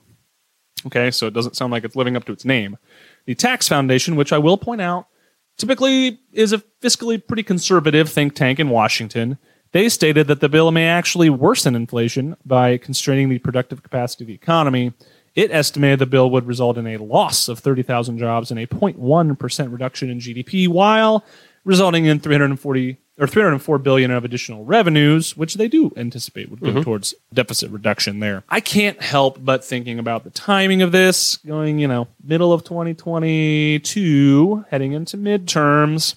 Okay, 0.88 1.12
so 1.12 1.28
it 1.28 1.34
doesn't 1.34 1.56
sound 1.56 1.72
like 1.72 1.84
it's 1.84 1.96
living 1.96 2.16
up 2.16 2.26
to 2.26 2.32
its 2.32 2.44
name. 2.44 2.78
The 3.26 3.36
Tax 3.36 3.68
Foundation, 3.68 4.16
which 4.16 4.34
I 4.34 4.40
will 4.40 4.58
point 4.58 4.82
out, 4.82 5.08
typically 5.58 6.20
is 6.34 6.54
a 6.54 6.60
fiscally 6.82 7.26
pretty 7.26 7.44
conservative 7.44 8.10
think 8.10 8.34
tank 8.34 8.60
in 8.60 8.70
Washington. 8.70 9.38
They 9.74 9.90
stated 9.90 10.26
that 10.28 10.40
the 10.40 10.50
bill 10.50 10.72
may 10.72 10.88
actually 10.88 11.30
worsen 11.30 11.76
inflation 11.76 12.36
by 12.46 12.78
constraining 12.78 13.30
the 13.30 13.40
productive 13.40 13.84
capacity 13.84 14.24
of 14.24 14.28
the 14.28 14.34
economy. 14.34 14.94
It 15.36 15.52
estimated 15.52 16.00
the 16.00 16.08
bill 16.08 16.32
would 16.32 16.48
result 16.48 16.80
in 16.80 16.88
a 16.88 16.98
loss 16.98 17.48
of 17.48 17.60
30,000 17.60 18.18
jobs 18.18 18.50
and 18.50 18.60
a 18.60 18.66
0.1% 18.66 19.72
reduction 19.72 20.10
in 20.10 20.20
GDP, 20.20 20.68
while 20.68 21.24
resulting 21.68 22.06
in 22.06 22.20
340 22.20 22.98
or 23.20 23.28
304 23.28 23.78
billion 23.80 24.10
of 24.10 24.24
additional 24.24 24.64
revenues, 24.64 25.36
which 25.36 25.56
they 25.56 25.68
do 25.68 25.92
anticipate 25.98 26.50
would 26.50 26.62
go 26.62 26.68
mm-hmm. 26.68 26.82
towards 26.82 27.14
deficit 27.34 27.70
reduction 27.72 28.20
there. 28.20 28.44
I 28.48 28.62
can't 28.62 29.02
help 29.02 29.44
but 29.44 29.66
thinking 29.66 30.00
about 30.00 30.24
the 30.24 30.30
timing 30.30 30.82
of 30.82 30.94
this 30.94 31.38
going, 31.38 31.80
you 31.80 31.88
know, 31.88 32.08
middle 32.24 32.54
of 32.54 32.64
2022, 32.64 34.66
heading 34.70 34.94
into 34.94 35.18
midterms. 35.18 36.16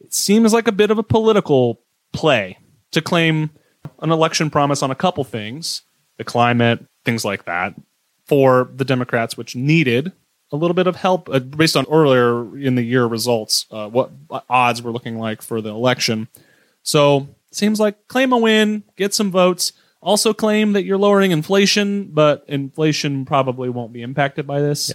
It 0.00 0.14
seems 0.14 0.54
like 0.54 0.66
a 0.66 0.72
bit 0.72 0.90
of 0.90 0.98
a 0.98 1.02
political 1.02 1.82
play 2.12 2.58
to 2.92 3.02
claim 3.02 3.50
an 4.00 4.10
election 4.10 4.48
promise 4.48 4.82
on 4.82 4.90
a 4.90 4.96
couple 4.96 5.24
things, 5.24 5.82
the 6.16 6.24
climate, 6.24 6.84
things 7.04 7.24
like 7.24 7.44
that, 7.44 7.74
for 8.24 8.70
the 8.74 8.84
Democrats, 8.84 9.36
which 9.36 9.56
needed 9.56 10.12
a 10.52 10.56
little 10.56 10.74
bit 10.74 10.86
of 10.86 10.96
help 10.96 11.28
uh, 11.28 11.38
based 11.38 11.76
on 11.76 11.86
earlier 11.90 12.56
in 12.58 12.74
the 12.74 12.82
year 12.82 13.06
results, 13.06 13.66
uh, 13.70 13.88
what 13.88 14.10
odds 14.48 14.82
were 14.82 14.92
looking 14.92 15.18
like 15.18 15.42
for 15.42 15.60
the 15.60 15.70
election. 15.70 16.28
So 16.82 17.28
seems 17.50 17.80
like 17.80 18.08
claim 18.08 18.32
a 18.32 18.38
win, 18.38 18.84
get 18.96 19.14
some 19.14 19.30
votes. 19.30 19.72
Also 20.00 20.32
claim 20.32 20.74
that 20.74 20.84
you're 20.84 20.98
lowering 20.98 21.32
inflation, 21.32 22.10
but 22.12 22.44
inflation 22.46 23.24
probably 23.24 23.68
won't 23.68 23.92
be 23.92 24.02
impacted 24.02 24.46
by 24.46 24.60
this. 24.60 24.92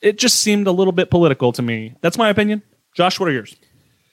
It 0.00 0.18
just 0.18 0.40
seemed 0.40 0.66
a 0.66 0.72
little 0.72 0.92
bit 0.92 1.10
political 1.10 1.52
to 1.52 1.62
me. 1.62 1.94
That's 2.00 2.16
my 2.16 2.30
opinion. 2.30 2.62
Josh, 2.94 3.20
what 3.20 3.28
are 3.28 3.32
yours? 3.32 3.54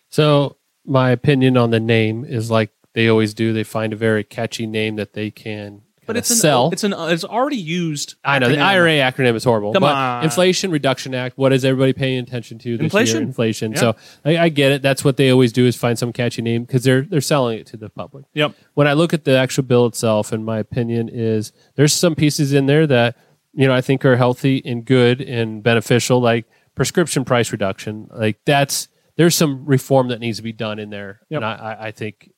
So 0.09 0.57
my 0.85 1.11
opinion 1.11 1.55
on 1.55 1.69
the 1.69 1.79
name 1.79 2.25
is 2.25 2.51
like 2.51 2.71
they 2.93 3.07
always 3.07 3.33
do. 3.33 3.53
They 3.53 3.63
find 3.63 3.93
a 3.93 3.95
very 3.95 4.23
catchy 4.23 4.67
name 4.67 4.97
that 4.97 5.13
they 5.13 5.31
can 5.31 5.81
But 6.05 6.17
it's 6.17 6.29
an 6.29 6.35
sell. 6.37 6.69
It's 6.71 6.83
an 6.83 6.93
it's 6.97 7.23
already 7.23 7.57
used. 7.57 8.15
I 8.23 8.39
know 8.39 8.49
the 8.49 8.55
acronym. 8.55 8.61
IRA 8.63 8.91
acronym 9.11 9.35
is 9.35 9.43
horrible. 9.43 9.73
Come 9.73 9.81
but 9.81 9.95
on. 9.95 10.23
Inflation 10.23 10.71
Reduction 10.71 11.13
Act. 11.15 11.37
What 11.37 11.53
is 11.53 11.63
everybody 11.63 11.93
paying 11.93 12.19
attention 12.19 12.59
to 12.59 12.77
this 12.77 12.83
Inflation. 12.83 13.17
year? 13.19 13.27
Inflation. 13.27 13.71
Yeah. 13.73 13.79
So 13.79 13.95
I, 14.25 14.37
I 14.37 14.49
get 14.49 14.71
it. 14.71 14.81
That's 14.81 15.03
what 15.05 15.17
they 15.17 15.29
always 15.29 15.53
do 15.53 15.65
is 15.65 15.75
find 15.75 15.97
some 15.97 16.11
catchy 16.13 16.41
name 16.41 16.63
because 16.63 16.83
they're 16.83 17.01
they're 17.03 17.21
selling 17.21 17.59
it 17.59 17.67
to 17.67 17.77
the 17.77 17.89
public. 17.89 18.25
Yep. 18.33 18.55
When 18.73 18.87
I 18.87 18.93
look 18.93 19.13
at 19.13 19.23
the 19.23 19.37
actual 19.37 19.63
bill 19.63 19.85
itself, 19.85 20.31
and 20.31 20.45
my 20.45 20.59
opinion 20.59 21.09
is 21.09 21.51
there's 21.75 21.93
some 21.93 22.15
pieces 22.15 22.53
in 22.53 22.65
there 22.65 22.85
that 22.87 23.17
you 23.53 23.67
know 23.67 23.73
I 23.73 23.81
think 23.81 24.03
are 24.05 24.15
healthy 24.17 24.61
and 24.65 24.83
good 24.85 25.21
and 25.21 25.63
beneficial, 25.63 26.19
like 26.19 26.45
prescription 26.75 27.23
price 27.23 27.51
reduction. 27.51 28.07
Like 28.11 28.39
that's 28.45 28.87
there's 29.15 29.35
some 29.35 29.65
reform 29.65 30.07
that 30.07 30.19
needs 30.19 30.37
to 30.37 30.43
be 30.43 30.51
done 30.53 30.79
in 30.79 30.89
there, 30.89 31.21
Yep. 31.29 31.37
and 31.37 31.45
I, 31.45 31.53
I, 31.53 31.85
I 31.87 31.91
think 31.91 32.31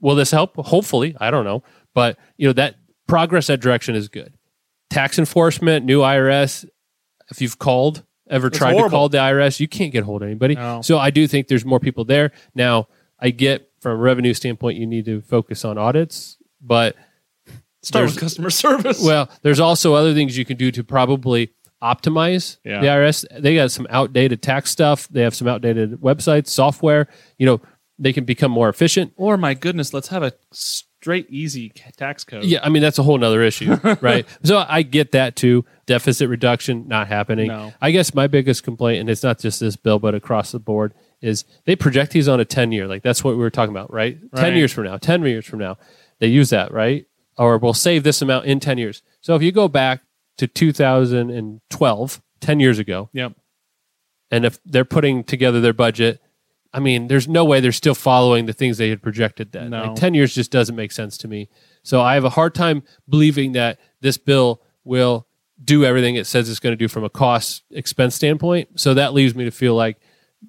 will 0.00 0.14
this 0.16 0.30
help? 0.32 0.56
Hopefully, 0.56 1.14
I 1.20 1.30
don't 1.30 1.44
know, 1.44 1.62
but 1.94 2.18
you 2.36 2.48
know 2.48 2.52
that 2.54 2.74
progress 3.10 3.48
that 3.48 3.60
direction 3.60 3.94
is 3.94 4.08
good. 4.08 4.32
Tax 4.88 5.18
enforcement, 5.18 5.84
new 5.84 6.00
IRS. 6.00 6.64
If 7.30 7.40
you've 7.40 7.58
called, 7.58 8.02
ever 8.28 8.48
It's 8.48 8.58
tried 8.58 8.74
to 8.76 8.88
call 8.88 9.08
the 9.08 9.18
IRS, 9.18 9.60
you 9.60 9.68
can't 9.68 9.92
get 9.92 10.04
hold 10.04 10.22
of 10.22 10.26
anybody. 10.28 10.54
No. 10.54 10.80
So 10.82 10.98
I 10.98 11.10
do 11.10 11.26
think 11.26 11.48
there's 11.48 11.64
more 11.64 11.80
people 11.80 12.04
there 12.04 12.32
now. 12.54 12.88
I 13.18 13.30
get 13.30 13.70
from 13.80 13.92
a 13.92 13.96
revenue 13.96 14.34
standpoint, 14.34 14.78
you 14.78 14.86
need 14.86 15.04
to 15.06 15.20
focus 15.22 15.64
on 15.64 15.78
audits, 15.78 16.38
but 16.60 16.96
Start 17.82 18.06
with 18.06 18.18
customer 18.20 18.50
service. 18.64 19.02
well, 19.02 19.30
there's 19.42 19.60
also 19.60 19.94
other 19.94 20.12
things 20.14 20.36
you 20.36 20.44
can 20.44 20.56
do 20.56 20.70
to 20.72 20.82
probably 20.84 21.52
optimize 21.82 22.58
Yeah. 22.64 22.80
the 22.80 22.86
IRS. 22.88 23.24
They 23.40 23.54
got 23.54 23.70
some 23.70 23.86
outdated 23.90 24.42
tax 24.42 24.70
stuff. 24.70 25.08
They 25.08 25.22
have 25.22 25.34
some 25.34 25.48
outdated 25.48 25.92
websites, 26.00 26.48
software. 26.48 27.08
You 27.38 27.46
know, 27.46 27.60
they 27.98 28.12
can 28.12 28.24
become 28.24 28.50
more 28.50 28.68
efficient. 28.68 29.12
or 29.16 29.36
my 29.36 29.54
goodness, 29.54 29.94
let's 29.94 30.08
have 30.08 30.22
a 30.22 30.32
straight, 31.00 31.26
easy 31.30 31.70
tax 31.96 32.24
code. 32.24 32.44
Yeah, 32.44 32.58
I 32.62 32.68
mean 32.68 32.82
that's 32.82 32.98
a 32.98 33.02
whole 33.02 33.16
nother 33.16 33.42
issue, 33.42 33.74
right? 34.02 34.26
So 34.44 34.64
I 34.68 34.82
get 34.82 35.12
that 35.12 35.34
too. 35.34 35.64
Deficit 35.86 36.28
reduction 36.28 36.86
not 36.88 37.08
happening. 37.08 37.48
No. 37.48 37.72
I 37.80 37.90
guess 37.90 38.12
my 38.12 38.26
biggest 38.26 38.62
complaint, 38.64 39.00
and 39.00 39.08
it's 39.08 39.22
not 39.22 39.38
just 39.38 39.60
this 39.60 39.76
bill, 39.76 39.98
but 39.98 40.14
across 40.14 40.52
the 40.52 40.58
board, 40.58 40.92
is 41.22 41.44
they 41.64 41.74
project 41.74 42.12
these 42.12 42.28
on 42.28 42.38
a 42.38 42.44
ten 42.44 42.70
year. 42.70 42.86
Like 42.86 43.02
that's 43.02 43.24
what 43.24 43.30
we 43.34 43.40
were 43.40 43.50
talking 43.50 43.74
about, 43.74 43.92
right? 43.92 44.18
Right. 44.32 44.40
Ten 44.42 44.56
years 44.56 44.72
from 44.72 44.84
now, 44.84 44.98
ten 44.98 45.22
years 45.24 45.46
from 45.46 45.58
now, 45.58 45.78
they 46.18 46.26
use 46.26 46.50
that, 46.50 46.70
right? 46.72 47.06
Or 47.38 47.56
we'll 47.56 47.72
save 47.72 48.02
this 48.02 48.20
amount 48.20 48.44
in 48.44 48.60
ten 48.60 48.76
years. 48.76 49.02
So 49.22 49.34
if 49.36 49.42
you 49.42 49.52
go 49.52 49.68
back 49.68 50.02
to 50.36 50.46
2012, 50.46 52.22
10 52.40 52.60
years 52.60 52.78
ago, 52.78 53.08
Yep. 53.12 53.32
and 54.30 54.44
if 54.44 54.58
they're 54.64 54.84
putting 54.84 55.24
together 55.24 55.60
their 55.60 55.72
budget, 55.72 56.20
I 56.72 56.78
mean, 56.80 57.08
there's 57.08 57.26
no 57.28 57.44
way 57.44 57.60
they're 57.60 57.72
still 57.72 57.94
following 57.96 58.46
the 58.46 58.52
things 58.52 58.78
they 58.78 58.90
had 58.90 59.02
projected 59.02 59.52
then. 59.52 59.70
No. 59.70 59.82
Like 59.88 59.94
10 59.96 60.14
years 60.14 60.34
just 60.34 60.50
doesn't 60.52 60.76
make 60.76 60.92
sense 60.92 61.18
to 61.18 61.28
me. 61.28 61.48
So 61.82 62.00
I 62.00 62.14
have 62.14 62.24
a 62.24 62.30
hard 62.30 62.54
time 62.54 62.82
believing 63.08 63.52
that 63.52 63.80
this 64.00 64.16
bill 64.18 64.62
will 64.84 65.26
do 65.62 65.84
everything 65.84 66.14
it 66.14 66.26
says 66.26 66.48
it's 66.48 66.60
going 66.60 66.72
to 66.72 66.76
do 66.76 66.88
from 66.88 67.04
a 67.04 67.10
cost 67.10 67.64
expense 67.70 68.14
standpoint. 68.14 68.78
So 68.80 68.94
that 68.94 69.12
leaves 69.14 69.34
me 69.34 69.44
to 69.44 69.50
feel 69.50 69.74
like 69.74 69.98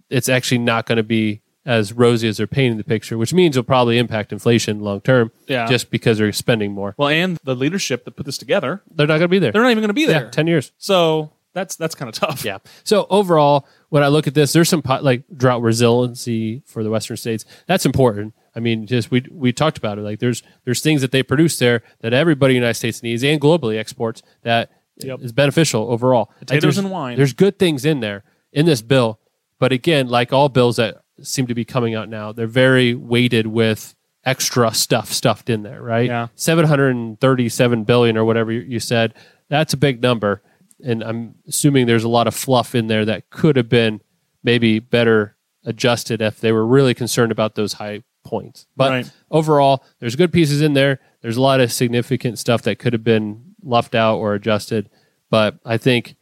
it's 0.10 0.30
actually 0.30 0.60
not 0.60 0.86
going 0.86 0.98
to 0.98 1.04
be 1.04 1.42
as 1.66 1.92
rosy 1.94 2.28
as 2.28 2.38
they're 2.38 2.48
painting 2.48 2.78
the 2.78 2.84
picture, 2.84 3.18
which 3.18 3.34
means 3.34 3.56
it'll 3.58 3.66
probably 3.66 3.98
impact 3.98 4.32
inflation 4.32 4.80
long 4.80 5.02
term 5.02 5.32
Yeah. 5.48 5.68
just 5.68 5.92
because 5.92 6.18
they're 6.18 6.32
spending 6.32 6.72
more. 6.72 6.96
Well, 6.98 7.10
and 7.10 7.38
the 7.44 7.56
leadership 7.56 8.06
that 8.06 8.12
put 8.16 8.26
this 8.26 8.38
together, 8.38 8.82
They're 8.94 9.06
not 9.06 9.14
going 9.18 9.22
to 9.22 9.28
be 9.28 9.40
there. 9.40 9.52
they're 9.52 9.62
not 9.62 9.70
even 9.72 9.82
going 9.82 9.90
to 9.90 9.94
be 9.94 10.06
there. 10.06 10.24
yeah, 10.26 10.30
10 10.32 10.48
years. 10.48 10.72
So 10.78 11.34
that's 11.54 11.76
that's 11.76 11.96
kind 11.96 12.10
of 12.10 12.16
tough. 12.16 12.46
Yeah. 12.46 12.60
So 12.84 13.08
overall, 13.10 13.68
when 13.90 14.04
I 14.04 14.08
look 14.08 14.28
at 14.28 14.34
this, 14.34 14.54
there's 14.54 14.70
some 14.70 14.82
like 15.02 15.24
drought 15.36 15.62
resiliency 15.62 16.62
for 16.66 16.84
the 16.84 16.90
Western 16.90 17.18
states. 17.18 17.46
That's 17.68 17.86
important. 17.86 18.34
I 18.56 18.60
mean, 18.60 18.86
just 18.88 19.12
we 19.12 19.26
we 19.32 19.54
talked 19.54 19.78
about 19.78 19.98
it. 19.98 20.02
Like 20.02 20.20
there's 20.20 20.44
there's 20.66 20.82
things 20.82 21.02
that 21.02 21.12
they 21.12 21.24
produce 21.24 21.58
there 21.60 21.84
that 22.02 22.14
everybody 22.14 22.54
in 22.56 22.62
the 22.62 22.66
United 22.66 22.78
States 22.78 23.02
needs 23.04 23.24
and 23.24 23.40
globally 23.40 23.78
exports 23.78 24.22
that 24.44 24.72
is 24.98 25.06
Yep. 25.06 25.20
beneficial 25.36 25.90
overall. 25.92 26.30
Like, 26.32 26.40
Potatoes 26.40 26.62
there's- 26.62 26.78
and 26.78 26.92
wine. 26.92 27.18
There's 27.18 27.34
good 27.34 27.58
things 27.58 27.86
in 27.86 28.02
there 28.02 28.24
in 28.54 28.66
this 28.66 28.82
bill, 28.82 29.20
but 29.60 29.72
again, 29.72 30.08
like 30.08 30.32
all 30.34 30.50
bills 30.50 30.76
that 30.78 31.02
seem 31.22 31.48
to 31.48 31.56
be 31.56 31.64
coming 31.66 31.96
out 31.96 32.10
now, 32.10 32.32
they're 32.32 32.46
very 32.48 32.94
weighted 32.94 33.48
with 33.48 33.96
extra 34.26 34.74
stuff 34.74 35.12
stuffed 35.12 35.50
in 35.50 35.64
there, 35.64 35.82
right? 35.82 36.08
Yeah. 36.08 36.28
737 36.36 37.84
billion 37.84 38.18
or 38.18 38.26
whatever 38.26 38.52
you 38.52 38.80
said. 38.80 39.14
That's 39.50 39.74
a 39.74 39.78
big 39.78 40.02
number. 40.02 40.42
And 40.84 41.04
I'm 41.04 41.36
assuming 41.48 41.86
there's 41.88 42.04
a 42.04 42.10
lot 42.10 42.28
of 42.28 42.36
fluff 42.36 42.74
in 42.76 42.88
there 42.88 43.06
that 43.06 43.30
could 43.30 43.56
have 43.58 43.70
been 43.70 44.02
maybe 44.44 44.80
better 44.80 45.36
adjusted 45.66 46.22
if 46.22 46.40
they 46.40 46.52
were 46.52 46.66
really 46.66 46.94
concerned 46.94 47.32
about 47.32 47.56
those 47.56 47.74
high 47.74 48.04
points. 48.24 48.68
But 48.76 48.90
Right. 48.92 49.12
overall, 49.30 49.84
there's 50.00 50.16
good 50.16 50.32
pieces 50.34 50.62
in 50.62 50.74
there. 50.74 51.00
There's 51.22 51.38
a 51.38 51.42
lot 51.42 51.60
of 51.60 51.72
significant 51.72 52.40
stuff 52.40 52.64
that 52.64 52.80
could 52.80 52.94
have 52.94 53.04
been 53.04 53.54
left 53.64 53.94
out 53.94 54.18
or 54.18 54.34
adjusted. 54.34 54.90
But 55.30 55.60
I 55.66 55.78
think 55.78 56.16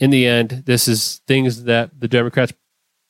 in 0.00 0.10
the 0.10 0.26
end, 0.26 0.64
this 0.66 0.88
is 0.88 1.20
things 1.28 1.64
that 1.64 1.90
the 2.00 2.08
Democrats 2.08 2.52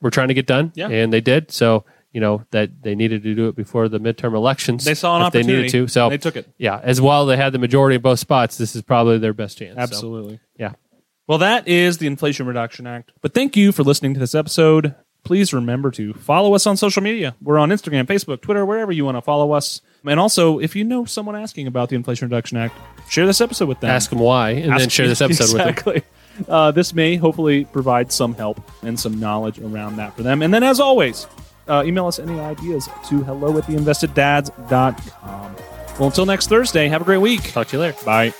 were 0.02 0.10
trying 0.10 0.28
to 0.28 0.34
get 0.34 0.46
done, 0.46 0.72
Yeah. 0.74 0.88
and 0.88 1.12
they 1.12 1.20
did. 1.22 1.50
So 1.50 1.84
you 2.12 2.20
know 2.20 2.44
that 2.50 2.82
they 2.82 2.94
needed 2.94 3.22
to 3.22 3.34
do 3.34 3.48
it 3.48 3.56
before 3.56 3.88
the 3.88 3.98
midterm 3.98 4.34
elections. 4.34 4.84
They 4.84 4.92
saw 4.94 5.16
an 5.16 5.22
opportunity. 5.22 5.52
They 5.54 5.62
needed 5.62 5.70
to. 5.72 5.88
So 5.88 6.10
they 6.10 6.18
took 6.18 6.36
it. 6.36 6.46
yeah, 6.58 6.78
as 6.82 7.00
well, 7.00 7.24
they 7.24 7.38
had 7.38 7.54
the 7.54 7.58
majority 7.58 7.96
of 7.96 8.02
both 8.02 8.18
spots, 8.18 8.58
this 8.58 8.76
is 8.76 8.82
probably 8.82 9.16
their 9.16 9.32
best 9.32 9.56
chance. 9.56 9.76
So, 9.76 9.80
Absolutely. 9.80 10.38
yeah. 10.58 10.72
Well, 11.26 11.38
that 11.38 11.68
is 11.68 11.98
the 11.98 12.06
Inflation 12.06 12.46
Reduction 12.46 12.86
Act. 12.86 13.12
But 13.20 13.32
thank 13.34 13.56
you 13.56 13.72
for 13.72 13.82
listening 13.82 14.14
to 14.14 14.20
this 14.20 14.34
episode. 14.34 14.94
Please 15.24 15.52
remember 15.52 15.92
to 15.92 16.12
follow 16.14 16.52
us 16.54 16.66
on 16.66 16.76
social 16.76 17.00
media. 17.02 17.36
We're 17.40 17.58
on 17.58 17.70
Instagram, 17.70 18.06
Facebook, 18.06 18.40
Twitter, 18.40 18.66
wherever 18.66 18.90
you 18.90 19.04
want 19.04 19.16
to 19.16 19.22
follow 19.22 19.52
us. 19.52 19.80
And 20.04 20.18
also, 20.18 20.58
if 20.58 20.74
you 20.74 20.82
know 20.82 21.04
someone 21.04 21.36
asking 21.36 21.68
about 21.68 21.90
the 21.90 21.96
Inflation 21.96 22.26
Reduction 22.26 22.58
Act, 22.58 22.76
share 23.08 23.24
this 23.24 23.40
episode 23.40 23.68
with 23.68 23.78
them. 23.78 23.90
Ask 23.90 24.10
them 24.10 24.18
why, 24.18 24.50
and 24.50 24.76
then 24.76 24.88
share 24.88 25.06
this 25.06 25.20
episode 25.22 25.44
with 25.56 25.58
them. 25.58 25.68
exactly. 25.68 26.02
Uh, 26.48 26.72
this 26.72 26.92
may 26.92 27.14
hopefully 27.14 27.66
provide 27.66 28.10
some 28.10 28.34
help 28.34 28.60
and 28.82 28.98
some 28.98 29.20
knowledge 29.20 29.60
around 29.60 29.96
that 29.96 30.16
for 30.16 30.24
them. 30.24 30.42
And 30.42 30.52
then, 30.52 30.64
as 30.64 30.80
always, 30.80 31.28
uh, 31.68 31.84
email 31.86 32.08
us 32.08 32.18
any 32.18 32.40
ideas 32.40 32.88
to 33.08 33.22
hello 33.22 33.56
at 33.58 33.64
theinvesteddads.com. 33.64 35.56
Well, 35.98 36.08
until 36.08 36.26
next 36.26 36.48
Thursday, 36.48 36.88
have 36.88 37.02
a 37.02 37.04
great 37.04 37.18
week. 37.18 37.52
Talk 37.52 37.68
to 37.68 37.76
you 37.76 37.80
later. 37.80 38.04
Bye. 38.04 38.32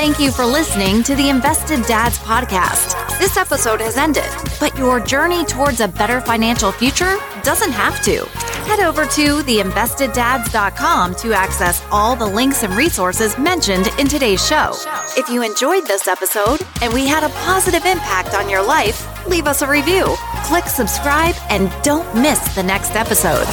Thank 0.00 0.18
you 0.18 0.30
for 0.32 0.46
listening 0.46 1.02
to 1.02 1.14
the 1.14 1.28
Invested 1.28 1.82
Dads 1.82 2.16
Podcast. 2.20 3.18
This 3.18 3.36
episode 3.36 3.82
has 3.82 3.98
ended, 3.98 4.24
but 4.58 4.74
your 4.78 4.98
journey 4.98 5.44
towards 5.44 5.80
a 5.80 5.88
better 5.88 6.22
financial 6.22 6.72
future 6.72 7.18
doesn't 7.42 7.72
have 7.72 8.02
to. 8.04 8.24
Head 8.64 8.80
over 8.80 9.04
to 9.04 9.42
theinvesteddads.com 9.42 11.16
to 11.16 11.34
access 11.34 11.84
all 11.90 12.16
the 12.16 12.24
links 12.24 12.62
and 12.62 12.74
resources 12.78 13.36
mentioned 13.36 13.88
in 13.98 14.08
today's 14.08 14.44
show. 14.44 14.72
If 15.18 15.28
you 15.28 15.42
enjoyed 15.42 15.86
this 15.86 16.08
episode 16.08 16.62
and 16.80 16.94
we 16.94 17.06
had 17.06 17.22
a 17.22 17.28
positive 17.44 17.84
impact 17.84 18.32
on 18.32 18.48
your 18.48 18.66
life, 18.66 19.06
leave 19.26 19.46
us 19.46 19.60
a 19.60 19.68
review, 19.68 20.16
click 20.44 20.64
subscribe, 20.64 21.34
and 21.50 21.70
don't 21.82 22.08
miss 22.14 22.54
the 22.54 22.62
next 22.62 22.96
episode. 22.96 23.46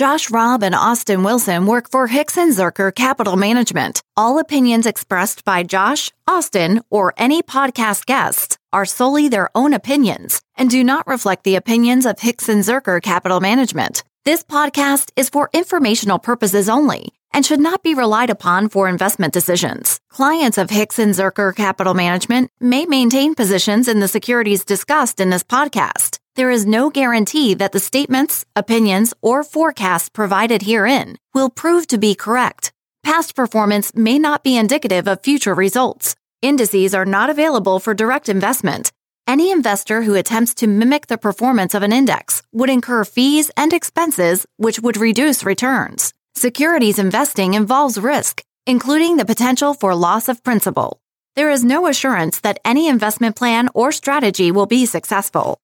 Josh 0.00 0.30
Robb 0.30 0.62
and 0.62 0.74
Austin 0.74 1.24
Wilson 1.24 1.66
work 1.66 1.90
for 1.90 2.06
Hixon 2.06 2.52
Zuercher 2.52 2.90
Capital 2.94 3.36
Management. 3.36 4.00
All 4.16 4.38
opinions 4.38 4.86
expressed 4.86 5.44
by 5.44 5.62
Josh, 5.62 6.10
Austin, 6.26 6.80
or 6.88 7.12
any 7.18 7.42
podcast 7.42 8.06
guests 8.06 8.56
are 8.72 8.86
solely 8.86 9.28
their 9.28 9.50
own 9.54 9.74
opinions 9.74 10.40
and 10.56 10.70
do 10.70 10.82
not 10.82 11.06
reflect 11.06 11.44
the 11.44 11.56
opinions 11.56 12.06
of 12.06 12.18
Hixon 12.18 12.60
Zuercher 12.60 13.02
Capital 13.02 13.40
Management. 13.40 14.02
This 14.24 14.42
podcast 14.42 15.10
is 15.16 15.28
for 15.28 15.50
informational 15.52 16.18
purposes 16.18 16.70
only 16.70 17.12
and 17.34 17.44
should 17.44 17.60
not 17.60 17.82
be 17.82 17.92
relied 17.92 18.30
upon 18.30 18.70
for 18.70 18.88
investment 18.88 19.34
decisions. 19.34 20.00
Clients 20.08 20.56
of 20.56 20.70
Hixon 20.70 21.10
Zuercher 21.10 21.54
Capital 21.54 21.92
Management 21.92 22.50
may 22.58 22.86
maintain 22.86 23.34
positions 23.34 23.86
in 23.86 24.00
the 24.00 24.08
securities 24.08 24.64
discussed 24.64 25.20
in 25.20 25.28
this 25.28 25.44
podcast. 25.44 26.19
There 26.40 26.50
is 26.50 26.64
no 26.64 26.88
guarantee 26.88 27.52
that 27.56 27.72
the 27.72 27.78
statements, 27.78 28.46
opinions, 28.56 29.12
or 29.20 29.44
forecasts 29.44 30.08
provided 30.08 30.62
herein 30.62 31.18
will 31.34 31.50
prove 31.50 31.86
to 31.88 31.98
be 31.98 32.14
correct. 32.14 32.72
Past 33.02 33.36
performance 33.36 33.94
may 33.94 34.18
not 34.18 34.42
be 34.42 34.56
indicative 34.56 35.06
of 35.06 35.22
future 35.22 35.54
results. 35.54 36.16
Indices 36.40 36.94
are 36.94 37.04
not 37.04 37.28
available 37.28 37.78
for 37.78 37.92
direct 37.92 38.30
investment. 38.30 38.90
Any 39.26 39.50
investor 39.50 40.00
who 40.00 40.14
attempts 40.14 40.54
to 40.54 40.66
mimic 40.66 41.08
the 41.08 41.18
performance 41.18 41.74
of 41.74 41.82
an 41.82 41.92
index 41.92 42.42
would 42.52 42.70
incur 42.70 43.04
fees 43.04 43.50
and 43.54 43.74
expenses 43.74 44.46
which 44.56 44.80
would 44.80 44.96
reduce 44.96 45.44
returns. 45.44 46.14
Securities 46.34 46.98
investing 46.98 47.52
involves 47.52 47.98
risk, 47.98 48.42
including 48.66 49.18
the 49.18 49.26
potential 49.26 49.74
for 49.74 49.94
loss 49.94 50.26
of 50.26 50.42
principal. 50.42 51.02
There 51.36 51.50
is 51.50 51.66
no 51.66 51.86
assurance 51.86 52.40
that 52.40 52.60
any 52.64 52.88
investment 52.88 53.36
plan 53.36 53.68
or 53.74 53.92
strategy 53.92 54.50
will 54.50 54.64
be 54.64 54.86
successful. 54.86 55.60